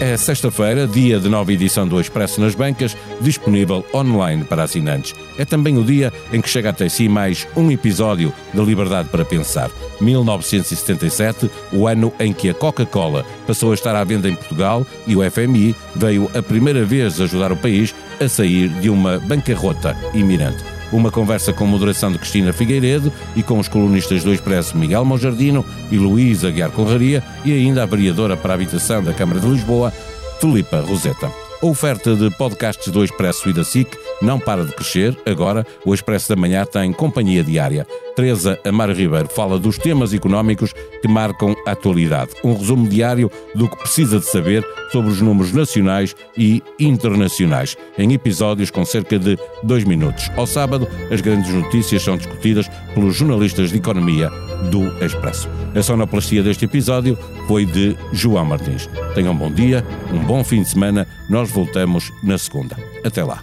É 0.00 0.16
sexta-feira, 0.16 0.86
dia 0.86 1.18
de 1.18 1.28
nova 1.28 1.52
edição 1.52 1.86
do 1.86 2.00
Expresso 2.00 2.40
nas 2.40 2.54
Bancas, 2.54 2.96
disponível 3.20 3.84
online 3.92 4.44
para 4.44 4.62
assinantes. 4.62 5.12
É 5.36 5.44
também 5.44 5.76
o 5.76 5.82
dia 5.82 6.12
em 6.32 6.40
que 6.40 6.48
chega 6.48 6.70
até 6.70 6.88
si 6.88 7.08
mais 7.08 7.48
um 7.56 7.68
episódio 7.68 8.32
da 8.54 8.62
Liberdade 8.62 9.08
para 9.08 9.24
Pensar. 9.24 9.72
1977, 10.00 11.50
o 11.72 11.88
ano 11.88 12.12
em 12.20 12.32
que 12.32 12.48
a 12.48 12.54
Coca-Cola 12.54 13.26
passou 13.44 13.72
a 13.72 13.74
estar 13.74 13.96
à 13.96 14.04
venda 14.04 14.28
em 14.28 14.36
Portugal 14.36 14.86
e 15.04 15.16
o 15.16 15.30
FMI 15.30 15.74
veio 15.96 16.30
a 16.32 16.40
primeira 16.40 16.84
vez 16.84 17.20
ajudar 17.20 17.50
o 17.50 17.56
país 17.56 17.92
a 18.20 18.28
sair 18.28 18.68
de 18.68 18.88
uma 18.88 19.18
bancarrota 19.18 19.96
iminente. 20.14 20.77
Uma 20.92 21.10
conversa 21.10 21.52
com 21.52 21.66
moderação 21.66 22.10
de 22.10 22.18
Cristina 22.18 22.52
Figueiredo 22.52 23.12
e 23.36 23.42
com 23.42 23.58
os 23.58 23.68
colunistas 23.68 24.24
do 24.24 24.32
Expresso 24.32 24.76
Miguel 24.76 25.04
Monjardino 25.04 25.64
e 25.90 25.98
Luís 25.98 26.44
Aguiar 26.44 26.70
Conraria 26.70 27.22
e 27.44 27.52
ainda 27.52 27.82
a 27.82 27.86
vereadora 27.86 28.36
para 28.36 28.52
a 28.52 28.56
habitação 28.56 29.02
da 29.02 29.12
Câmara 29.12 29.40
de 29.40 29.46
Lisboa, 29.46 29.92
Filipa 30.40 30.80
Roseta. 30.80 31.30
A 31.60 31.66
oferta 31.66 32.14
de 32.14 32.30
podcasts 32.30 32.90
do 32.90 33.04
Expresso 33.04 33.50
e 33.50 33.52
da 33.52 33.64
SIC 33.64 33.98
não 34.20 34.38
para 34.38 34.64
de 34.64 34.72
crescer. 34.72 35.16
Agora, 35.26 35.66
o 35.84 35.94
Expresso 35.94 36.28
da 36.28 36.36
Manhã 36.36 36.64
tem 36.64 36.92
companhia 36.92 37.42
diária. 37.42 37.86
Teresa 38.16 38.58
Amaro 38.64 38.92
Ribeiro 38.92 39.28
fala 39.28 39.58
dos 39.58 39.78
temas 39.78 40.12
económicos 40.12 40.72
que 41.00 41.08
marcam 41.08 41.54
a 41.66 41.72
atualidade. 41.72 42.32
Um 42.42 42.54
resumo 42.54 42.88
diário 42.88 43.30
do 43.54 43.68
que 43.68 43.76
precisa 43.76 44.18
de 44.18 44.26
saber 44.26 44.64
sobre 44.90 45.10
os 45.10 45.20
números 45.20 45.52
nacionais 45.52 46.16
e 46.36 46.62
internacionais, 46.78 47.76
em 47.96 48.12
episódios 48.12 48.70
com 48.70 48.84
cerca 48.84 49.18
de 49.18 49.38
dois 49.62 49.84
minutos. 49.84 50.30
Ao 50.36 50.46
sábado, 50.46 50.88
as 51.10 51.20
grandes 51.20 51.52
notícias 51.52 52.02
são 52.02 52.16
discutidas 52.16 52.68
pelos 52.94 53.14
jornalistas 53.14 53.70
de 53.70 53.76
economia 53.76 54.30
do 54.70 54.86
Expresso. 55.04 55.48
A 55.74 55.82
sonoplastia 55.82 56.42
deste 56.42 56.64
episódio 56.64 57.16
foi 57.46 57.64
de 57.64 57.96
João 58.12 58.44
Martins. 58.44 58.88
Tenham 59.14 59.32
um 59.32 59.36
bom 59.36 59.50
dia, 59.50 59.84
um 60.12 60.18
bom 60.18 60.42
fim 60.42 60.62
de 60.62 60.68
semana. 60.68 61.06
Nós 61.28 61.50
voltamos 61.50 62.10
na 62.22 62.36
segunda. 62.38 62.76
Até 63.04 63.22
lá. 63.22 63.42